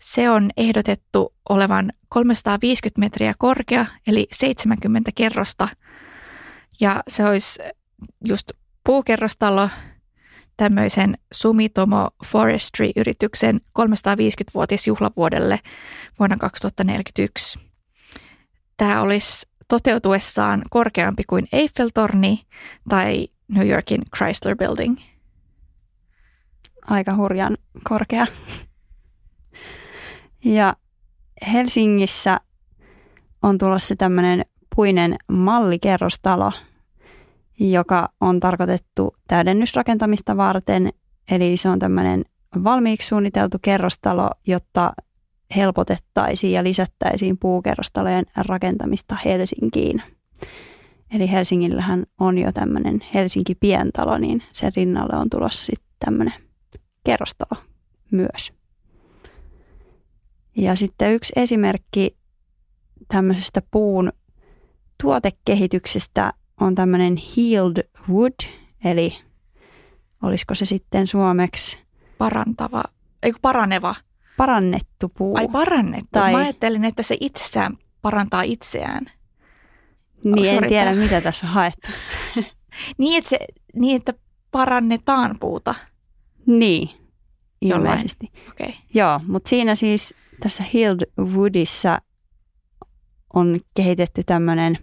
Se 0.00 0.30
on 0.30 0.50
ehdotettu 0.56 1.34
olevan 1.48 1.92
350 2.08 3.00
metriä 3.00 3.34
korkea, 3.38 3.86
eli 4.06 4.26
70 4.32 5.10
kerrosta. 5.14 5.68
Ja 6.80 7.02
se 7.08 7.24
olisi 7.24 7.62
just 8.24 8.50
puukerrostalo 8.84 9.70
tämmöisen 10.56 11.18
Sumitomo 11.32 12.10
Forestry-yrityksen 12.26 13.60
350-vuotisjuhlavuodelle 13.78 15.60
vuonna 16.18 16.36
2041. 16.36 17.58
Tämä 18.76 19.00
olisi 19.00 19.46
toteutuessaan 19.68 20.62
korkeampi 20.70 21.22
kuin 21.26 21.48
Eiffel-torni 21.52 22.44
tai 22.88 23.28
New 23.48 23.68
Yorkin 23.68 24.02
Chrysler 24.16 24.56
Building. 24.56 24.96
Aika 26.86 27.16
hurjan 27.16 27.56
korkea. 27.88 28.26
Ja 30.44 30.76
Helsingissä 31.52 32.40
on 33.42 33.58
tulossa 33.58 33.96
tämmöinen 33.96 34.44
puinen 34.76 35.16
mallikerrostalo, 35.32 36.52
joka 37.60 38.08
on 38.20 38.40
tarkoitettu 38.40 39.16
täydennysrakentamista 39.28 40.36
varten. 40.36 40.90
Eli 41.30 41.56
se 41.56 41.68
on 41.68 41.78
tämmöinen 41.78 42.24
valmiiksi 42.64 43.08
suunniteltu 43.08 43.58
kerrostalo, 43.62 44.30
jotta 44.46 44.92
helpotettaisiin 45.56 46.52
ja 46.52 46.64
lisättäisiin 46.64 47.38
puukerrostalojen 47.38 48.24
rakentamista 48.36 49.16
Helsinkiin. 49.24 50.02
Eli 51.14 51.30
Helsingillähän 51.30 52.06
on 52.20 52.38
jo 52.38 52.52
tämmöinen 52.52 53.00
Helsinki-pientalo, 53.14 54.18
niin 54.18 54.42
sen 54.52 54.72
rinnalle 54.76 55.16
on 55.16 55.30
tulossa 55.30 55.66
sitten 55.66 55.88
tämmöinen 55.98 56.34
kerrostalo 57.04 57.62
myös. 58.10 58.57
Ja 60.58 60.76
sitten 60.76 61.12
yksi 61.14 61.32
esimerkki 61.36 62.16
tämmöisestä 63.08 63.62
puun 63.70 64.12
tuotekehityksestä 65.02 66.32
on 66.60 66.74
tämmöinen 66.74 67.16
healed 67.36 67.88
wood, 68.08 68.34
eli 68.84 69.18
olisiko 70.22 70.54
se 70.54 70.64
sitten 70.64 71.06
suomeksi 71.06 71.78
parantava, 72.18 72.82
eikö 73.22 73.38
paraneva? 73.42 73.94
Parannettu 74.36 75.08
puu. 75.08 75.36
Ai 75.36 75.48
parannettu. 75.48 76.08
Tai... 76.12 76.32
Mä 76.32 76.38
ajattelin, 76.38 76.84
että 76.84 77.02
se 77.02 77.16
itsessään 77.20 77.78
parantaa 78.02 78.42
itseään. 78.42 79.06
Niin, 80.24 80.64
en 80.64 80.68
tiedä, 80.68 80.94
mitä 80.94 81.20
tässä 81.20 81.46
on 81.46 81.52
haettu. 81.52 81.88
niin, 82.98 83.18
että 83.18 83.30
se, 83.30 83.38
niin, 83.74 83.96
että 83.96 84.14
parannetaan 84.50 85.36
puuta. 85.40 85.74
Niin, 86.46 86.90
ilmeisesti. 87.60 88.32
Okay. 88.50 88.72
Joo, 88.94 89.20
mutta 89.26 89.48
siinä 89.48 89.74
siis 89.74 90.14
tässä 90.40 90.64
Hild 90.72 91.00
Woodissa 91.20 91.98
on 93.34 93.60
kehitetty 93.74 94.22
tämmöinen 94.26 94.78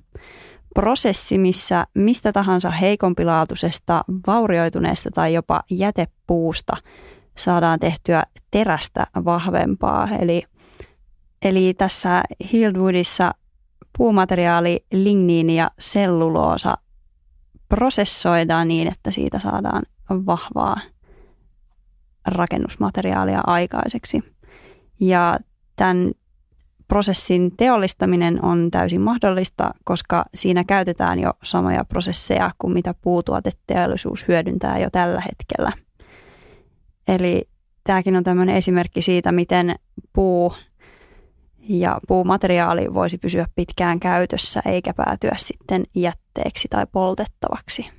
prosessi, 0.75 1.37
missä 1.37 1.87
mistä 1.93 2.31
tahansa 2.31 2.69
heikompilaatuisesta, 2.69 4.03
vaurioituneesta 4.27 5.09
tai 5.11 5.33
jopa 5.33 5.63
jätepuusta 5.71 6.77
saadaan 7.37 7.79
tehtyä 7.79 8.23
terästä 8.51 9.07
vahvempaa. 9.25 10.09
Eli, 10.19 10.43
eli 11.41 11.73
tässä 11.73 12.23
Hildwoodissa 12.51 13.33
puumateriaali, 13.97 14.85
ligniini 14.91 15.55
ja 15.55 15.71
selluloosa 15.79 16.77
prosessoidaan 17.69 18.67
niin, 18.67 18.87
että 18.87 19.11
siitä 19.11 19.39
saadaan 19.39 19.83
vahvaa 20.09 20.77
rakennusmateriaalia 22.27 23.41
aikaiseksi. 23.47 24.34
Ja 24.99 25.39
tämän 25.75 26.11
prosessin 26.87 27.57
teollistaminen 27.57 28.45
on 28.45 28.71
täysin 28.71 29.01
mahdollista, 29.01 29.71
koska 29.83 30.25
siinä 30.35 30.63
käytetään 30.63 31.19
jo 31.19 31.33
samoja 31.43 31.85
prosesseja 31.85 32.51
kuin 32.59 32.73
mitä 32.73 32.93
puutuoteteollisuus 33.01 34.27
hyödyntää 34.27 34.79
jo 34.79 34.89
tällä 34.91 35.21
hetkellä. 35.21 35.71
Eli 37.07 37.49
tämäkin 37.83 38.15
on 38.15 38.23
tämmöinen 38.23 38.55
esimerkki 38.55 39.01
siitä, 39.01 39.31
miten 39.31 39.75
puu 40.13 40.53
ja 41.69 41.99
puumateriaali 42.07 42.93
voisi 42.93 43.17
pysyä 43.17 43.45
pitkään 43.55 43.99
käytössä 43.99 44.61
eikä 44.65 44.93
päätyä 44.93 45.33
sitten 45.35 45.83
jätteeksi 45.95 46.67
tai 46.67 46.87
poltettavaksi. 46.91 47.89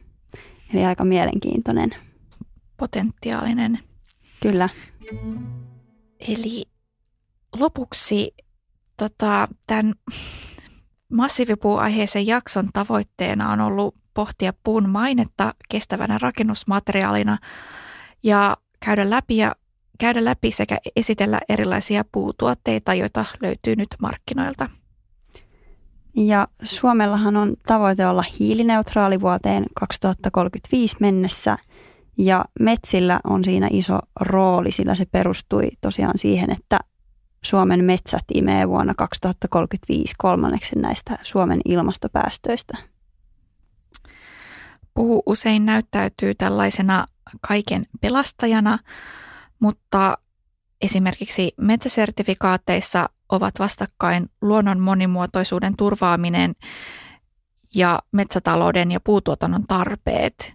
Eli 0.74 0.84
aika 0.84 1.04
mielenkiintoinen. 1.04 1.90
Potentiaalinen. 2.76 3.78
Kyllä. 4.40 4.68
Eli 6.28 6.64
lopuksi 7.58 8.34
tota, 8.96 9.48
tämän 9.66 9.94
massiivipuuaiheisen 11.12 12.26
jakson 12.26 12.68
tavoitteena 12.72 13.52
on 13.52 13.60
ollut 13.60 13.94
pohtia 14.14 14.52
puun 14.64 14.88
mainetta 14.88 15.54
kestävänä 15.68 16.18
rakennusmateriaalina 16.18 17.38
ja 18.22 18.56
käydä 18.84 19.10
läpi, 19.10 19.36
ja, 19.36 19.54
käydä 19.98 20.24
läpi 20.24 20.52
sekä 20.52 20.78
esitellä 20.96 21.40
erilaisia 21.48 22.04
puutuotteita, 22.12 22.94
joita 22.94 23.24
löytyy 23.42 23.76
nyt 23.76 23.88
markkinoilta. 24.00 24.70
Ja 26.16 26.48
Suomellahan 26.62 27.36
on 27.36 27.56
tavoite 27.66 28.06
olla 28.06 28.24
hiilineutraali 28.38 29.20
vuoteen 29.20 29.64
2035 29.74 30.96
mennessä 31.00 31.58
ja 32.18 32.44
metsillä 32.60 33.20
on 33.24 33.44
siinä 33.44 33.68
iso 33.70 33.98
rooli, 34.20 34.72
sillä 34.72 34.94
se 34.94 35.04
perustui 35.04 35.68
tosiaan 35.80 36.18
siihen, 36.18 36.50
että 36.50 36.78
Suomen 37.46 37.84
metsät 37.84 38.24
imee 38.34 38.68
vuonna 38.68 38.94
2035 38.94 40.14
kolmanneksen 40.18 40.82
näistä 40.82 41.18
Suomen 41.22 41.60
ilmastopäästöistä. 41.64 42.78
Puu 44.94 45.22
usein 45.26 45.66
näyttäytyy 45.66 46.34
tällaisena 46.34 47.06
kaiken 47.40 47.86
pelastajana, 48.00 48.78
mutta 49.58 50.18
esimerkiksi 50.80 51.52
metsäsertifikaateissa 51.56 53.08
ovat 53.28 53.54
vastakkain 53.58 54.30
luonnon 54.40 54.80
monimuotoisuuden 54.80 55.76
turvaaminen 55.76 56.52
ja 57.74 57.98
metsätalouden 58.12 58.92
ja 58.92 59.00
puutuotannon 59.00 59.66
tarpeet. 59.66 60.54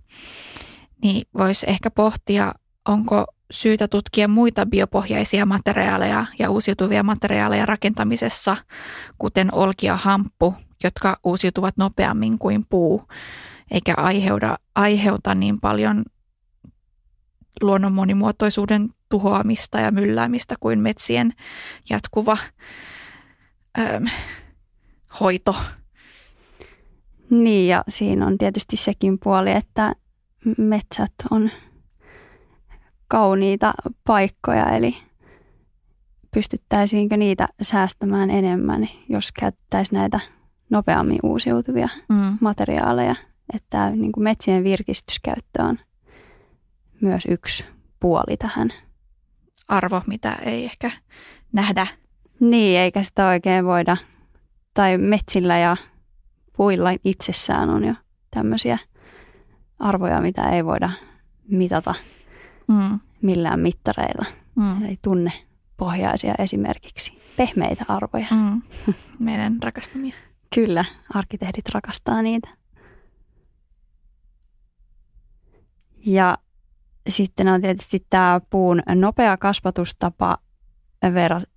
Niin 1.04 1.28
voisi 1.38 1.70
ehkä 1.70 1.92
pohtia, 1.92 2.54
onko 2.86 3.26
syytä 3.52 3.88
tutkia 3.88 4.28
muita 4.28 4.66
biopohjaisia 4.66 5.46
materiaaleja 5.46 6.26
ja 6.40 6.50
uusiutuvia 6.50 7.04
materiaaleja 7.04 7.66
rakentamisessa, 7.66 8.58
kuten 9.18 9.54
olki 9.54 9.86
ja 9.86 9.98
hamppu, 9.98 10.56
jotka 10.84 11.20
uusiutuvat 11.24 11.78
nopeammin 11.78 12.40
kuin 12.40 12.66
puu, 12.70 13.08
eikä 13.72 13.94
aiheuta, 13.98 14.60
aiheuta 14.76 15.36
niin 15.36 15.60
paljon 15.60 16.04
luonnon 17.62 17.94
monimuotoisuuden 17.94 18.90
tuhoamista 19.10 19.80
ja 19.80 19.92
mylläämistä 19.92 20.56
kuin 20.60 20.80
metsien 20.80 21.34
jatkuva 21.90 22.38
ähm, 23.80 24.06
hoito. 25.20 25.56
Niin 27.30 27.68
ja 27.68 27.84
siinä 27.90 28.28
on 28.28 28.38
tietysti 28.38 28.78
sekin 28.78 29.20
puoli, 29.24 29.52
että 29.52 29.94
metsät 30.58 31.14
on 31.32 31.52
kauniita 33.12 33.74
paikkoja, 34.08 34.70
eli 34.70 34.98
pystyttäisiinkö 36.34 37.18
niitä 37.18 37.48
säästämään 37.62 38.30
enemmän, 38.30 38.90
jos 39.10 39.32
käyttäisiin 39.32 39.98
näitä 39.98 40.20
nopeammin 40.70 41.20
uusiutuvia 41.24 41.90
mm. 42.10 42.38
materiaaleja. 42.42 43.16
Että 43.54 43.90
niin 43.90 44.12
kuin 44.12 44.24
metsien 44.24 44.64
virkistyskäyttö 44.64 45.64
on 45.64 45.80
myös 47.02 47.24
yksi 47.26 47.66
puoli 48.00 48.38
tähän. 48.38 48.70
Arvo, 49.68 50.02
mitä 50.08 50.38
ei 50.46 50.66
ehkä 50.66 50.92
nähdä. 51.54 51.88
Niin, 52.40 52.80
eikä 52.80 53.04
sitä 53.04 53.28
oikein 53.28 53.66
voida. 53.66 53.98
Tai 54.74 54.98
metsillä 54.98 55.58
ja 55.58 55.78
puilla 56.58 56.90
itsessään 57.04 57.70
on 57.70 57.84
jo 57.84 57.94
tämmöisiä 58.36 58.78
arvoja, 59.80 60.22
mitä 60.22 60.50
ei 60.50 60.66
voida 60.66 60.90
mitata 61.48 61.96
mm. 62.72 63.00
millään 63.22 63.60
mittareilla. 63.60 64.26
Mm. 64.56 64.86
Eli 64.86 65.00
tunne 65.02 65.32
pohjaisia 65.78 66.36
esimerkiksi 66.40 67.22
pehmeitä 67.38 67.86
arvoja. 67.88 68.28
Mm. 68.32 68.62
Meidän 69.20 69.58
rakastamia. 69.64 70.14
Kyllä, 70.56 70.86
arkkitehdit 71.14 71.70
rakastaa 71.70 72.22
niitä. 72.22 72.50
Ja 76.06 76.38
sitten 77.10 77.48
on 77.48 77.62
tietysti 77.62 78.06
tämä 78.10 78.42
puun 78.50 78.82
nopea 78.96 79.38
kasvatustapa 79.38 80.38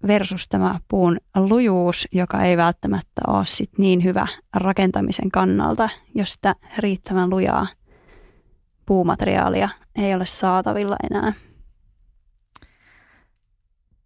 versus 0.06 0.48
tämä 0.48 0.80
puun 0.88 1.20
lujuus, 1.36 2.08
joka 2.12 2.42
ei 2.42 2.56
välttämättä 2.56 3.22
ole 3.26 3.44
sit 3.44 3.78
niin 3.78 4.04
hyvä 4.04 4.26
rakentamisen 4.56 5.30
kannalta, 5.30 5.88
jos 6.14 6.32
sitä 6.32 6.54
riittävän 6.78 7.30
lujaa 7.30 7.66
puumateriaalia 8.86 9.68
ei 9.96 10.14
ole 10.14 10.26
saatavilla 10.26 10.96
enää. 11.10 11.32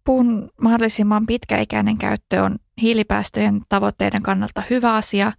Puun 0.03 0.49
mahdollisimman 0.61 1.25
pitkäikäinen 1.25 1.97
käyttö 1.97 2.43
on 2.43 2.55
hiilipäästöjen 2.81 3.61
tavoitteiden 3.69 4.23
kannalta 4.23 4.63
hyvä 4.69 4.93
asia, 4.93 5.31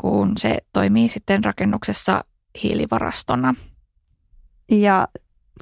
kun 0.00 0.32
se 0.38 0.58
toimii 0.72 1.08
sitten 1.08 1.44
rakennuksessa 1.44 2.24
hiilivarastona. 2.62 3.54
Ja 4.70 5.08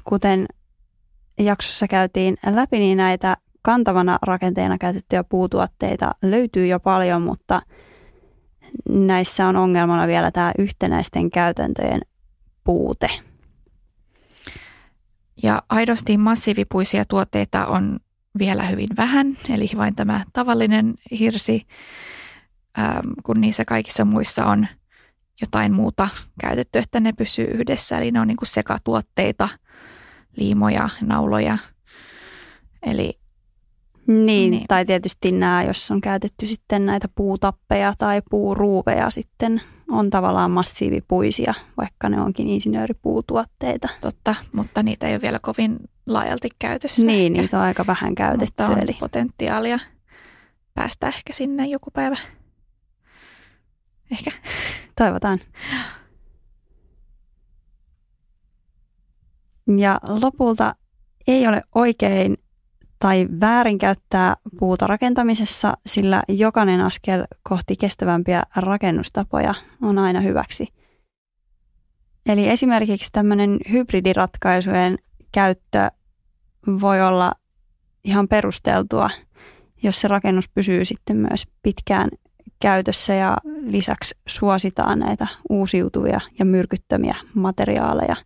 kuten 0.04 0.46
jaksossa 1.38 1.88
käytiin 1.88 2.36
läpi, 2.50 2.78
niin 2.78 2.96
näitä 2.98 3.36
kantavana 3.62 4.18
rakenteena 4.22 4.78
käytettyjä 4.78 5.24
puutuotteita 5.24 6.14
löytyy 6.22 6.66
jo 6.66 6.80
paljon, 6.80 7.22
mutta 7.22 7.62
näissä 8.88 9.46
on 9.46 9.56
ongelmana 9.56 10.06
vielä 10.06 10.30
tämä 10.30 10.52
yhtenäisten 10.58 11.30
käytäntöjen 11.30 12.00
puute. 12.64 13.08
Ja 15.42 15.62
aidosti 15.68 16.16
massiivipuisia 16.16 17.04
tuotteita 17.04 17.66
on 17.66 18.00
vielä 18.38 18.62
hyvin 18.62 18.88
vähän, 18.96 19.36
eli 19.48 19.70
vain 19.76 19.94
tämä 19.94 20.24
tavallinen 20.32 20.94
hirsi, 21.18 21.66
kun 23.22 23.40
niissä 23.40 23.64
kaikissa 23.64 24.04
muissa 24.04 24.46
on 24.46 24.66
jotain 25.40 25.72
muuta 25.74 26.08
käytetty, 26.40 26.78
että 26.78 27.00
ne 27.00 27.12
pysyy 27.12 27.44
yhdessä. 27.44 27.98
Eli 27.98 28.10
ne 28.10 28.20
on 28.20 28.28
niin 28.28 28.36
kuin 28.36 28.48
sekatuotteita, 28.48 29.48
liimoja, 30.36 30.88
nauloja. 31.00 31.58
Eli 32.82 33.19
niin, 34.10 34.50
niin, 34.50 34.64
tai 34.68 34.84
tietysti 34.84 35.32
nämä, 35.32 35.62
jos 35.62 35.90
on 35.90 36.00
käytetty 36.00 36.46
sitten 36.46 36.86
näitä 36.86 37.08
puutappeja 37.14 37.94
tai 37.98 38.22
puuruuveja 38.30 39.10
sitten 39.10 39.62
on 39.90 40.10
tavallaan 40.10 40.50
massiivipuisia, 40.50 41.54
vaikka 41.76 42.08
ne 42.08 42.20
onkin 42.20 42.48
insinööripuutuotteita. 42.48 43.88
Totta, 44.00 44.34
mutta 44.52 44.82
niitä 44.82 45.06
ei 45.06 45.14
ole 45.14 45.22
vielä 45.22 45.38
kovin 45.42 45.78
laajalti 46.06 46.48
käytössä. 46.58 47.06
Niin, 47.06 47.32
ehkä. 47.32 47.42
niitä 47.42 47.58
on 47.58 47.64
aika 47.64 47.86
vähän 47.86 48.14
käytetty. 48.14 48.62
Mutta 48.62 48.72
on 48.72 48.78
eli... 48.78 48.96
potentiaalia 49.00 49.78
päästä 50.74 51.08
ehkä 51.08 51.32
sinne 51.32 51.66
joku 51.66 51.90
päivä. 51.90 52.16
Ehkä. 54.10 54.30
Toivotaan. 54.98 55.38
Ja 59.76 60.00
lopulta 60.02 60.74
ei 61.26 61.46
ole 61.46 61.62
oikein 61.74 62.36
tai 63.00 63.26
väärinkäyttää 63.40 64.36
puuta 64.58 64.86
rakentamisessa, 64.86 65.76
sillä 65.86 66.22
jokainen 66.28 66.80
askel 66.80 67.24
kohti 67.42 67.76
kestävämpiä 67.76 68.42
rakennustapoja 68.56 69.54
on 69.82 69.98
aina 69.98 70.20
hyväksi. 70.20 70.68
Eli 72.26 72.48
esimerkiksi 72.48 73.08
tämmöinen 73.12 73.58
hybridiratkaisujen 73.70 74.98
käyttö 75.32 75.90
voi 76.80 77.02
olla 77.02 77.32
ihan 78.04 78.28
perusteltua, 78.28 79.10
jos 79.82 80.00
se 80.00 80.08
rakennus 80.08 80.48
pysyy 80.48 80.84
sitten 80.84 81.16
myös 81.16 81.46
pitkään 81.62 82.08
käytössä 82.60 83.14
ja 83.14 83.36
lisäksi 83.60 84.14
suositaan 84.28 84.98
näitä 84.98 85.26
uusiutuvia 85.48 86.20
ja 86.38 86.44
myrkyttömiä 86.44 87.16
materiaaleja. 87.34 88.16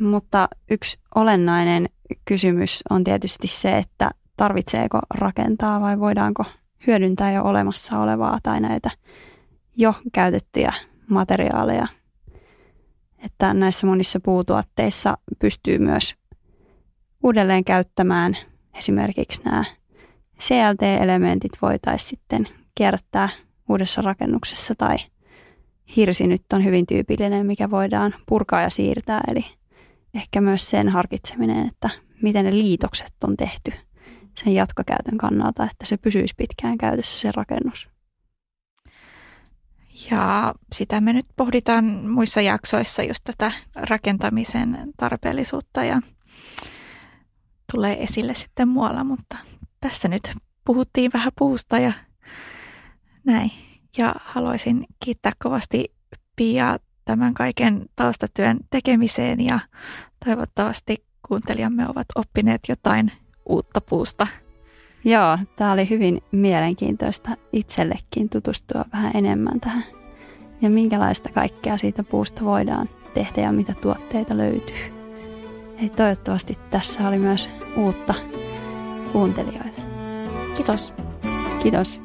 Mutta 0.00 0.48
yksi 0.70 0.98
olennainen 1.14 1.88
kysymys 2.24 2.82
on 2.90 3.04
tietysti 3.04 3.46
se, 3.46 3.78
että 3.78 4.10
tarvitseeko 4.36 4.98
rakentaa 5.14 5.80
vai 5.80 6.00
voidaanko 6.00 6.44
hyödyntää 6.86 7.32
jo 7.32 7.42
olemassa 7.42 7.98
olevaa 7.98 8.38
tai 8.42 8.60
näitä 8.60 8.90
jo 9.76 9.94
käytettyjä 10.12 10.72
materiaaleja. 11.08 11.86
Että 13.24 13.54
näissä 13.54 13.86
monissa 13.86 14.20
puutuotteissa 14.20 15.18
pystyy 15.38 15.78
myös 15.78 16.14
uudelleen 17.22 17.64
käyttämään 17.64 18.36
esimerkiksi 18.74 19.42
nämä 19.44 19.64
CLT-elementit 20.40 21.52
voitaisiin 21.62 22.08
sitten 22.08 22.48
kierrättää 22.74 23.28
uudessa 23.68 24.02
rakennuksessa 24.02 24.74
tai 24.78 24.96
hirsi 25.96 26.26
nyt 26.26 26.42
on 26.52 26.64
hyvin 26.64 26.86
tyypillinen, 26.86 27.46
mikä 27.46 27.70
voidaan 27.70 28.14
purkaa 28.26 28.62
ja 28.62 28.70
siirtää, 28.70 29.20
eli 29.28 29.44
ehkä 30.14 30.40
myös 30.40 30.70
sen 30.70 30.88
harkitseminen, 30.88 31.66
että 31.68 31.90
miten 32.22 32.44
ne 32.44 32.52
liitokset 32.52 33.14
on 33.24 33.36
tehty 33.36 33.72
sen 34.44 34.54
jatkokäytön 34.54 35.18
kannalta, 35.18 35.64
että 35.64 35.86
se 35.86 35.96
pysyisi 35.96 36.34
pitkään 36.36 36.78
käytössä 36.78 37.18
se 37.18 37.32
rakennus. 37.34 37.88
Ja 40.10 40.54
sitä 40.74 41.00
me 41.00 41.12
nyt 41.12 41.26
pohditaan 41.36 41.84
muissa 41.84 42.40
jaksoissa 42.40 43.02
just 43.02 43.20
tätä 43.24 43.52
rakentamisen 43.74 44.92
tarpeellisuutta 44.96 45.84
ja 45.84 46.00
tulee 47.72 48.02
esille 48.02 48.34
sitten 48.34 48.68
muualla, 48.68 49.04
mutta 49.04 49.36
tässä 49.80 50.08
nyt 50.08 50.32
puhuttiin 50.64 51.10
vähän 51.14 51.32
puusta 51.38 51.78
ja 51.78 51.92
näin. 53.24 53.50
Ja 53.98 54.14
haluaisin 54.24 54.86
kiittää 55.04 55.32
kovasti 55.42 55.94
Pia 56.36 56.78
tämän 57.08 57.34
kaiken 57.34 57.86
taustatyön 57.96 58.56
tekemiseen 58.70 59.44
ja 59.44 59.60
toivottavasti 60.24 61.04
kuuntelijamme 61.28 61.84
ovat 61.88 62.06
oppineet 62.14 62.60
jotain 62.68 63.12
uutta 63.46 63.80
puusta. 63.80 64.26
Joo, 65.04 65.38
tämä 65.56 65.72
oli 65.72 65.90
hyvin 65.90 66.22
mielenkiintoista 66.32 67.30
itsellekin 67.52 68.28
tutustua 68.28 68.84
vähän 68.92 69.10
enemmän 69.14 69.60
tähän 69.60 69.84
ja 70.62 70.70
minkälaista 70.70 71.28
kaikkea 71.32 71.78
siitä 71.78 72.02
puusta 72.02 72.44
voidaan 72.44 72.88
tehdä 73.14 73.42
ja 73.42 73.52
mitä 73.52 73.74
tuotteita 73.82 74.36
löytyy. 74.36 74.76
Eli 75.78 75.88
toivottavasti 75.88 76.58
tässä 76.70 77.08
oli 77.08 77.18
myös 77.18 77.50
uutta 77.76 78.14
kuuntelijoille. 79.12 79.82
Kiitos. 80.56 80.92
Kiitos. 81.62 82.02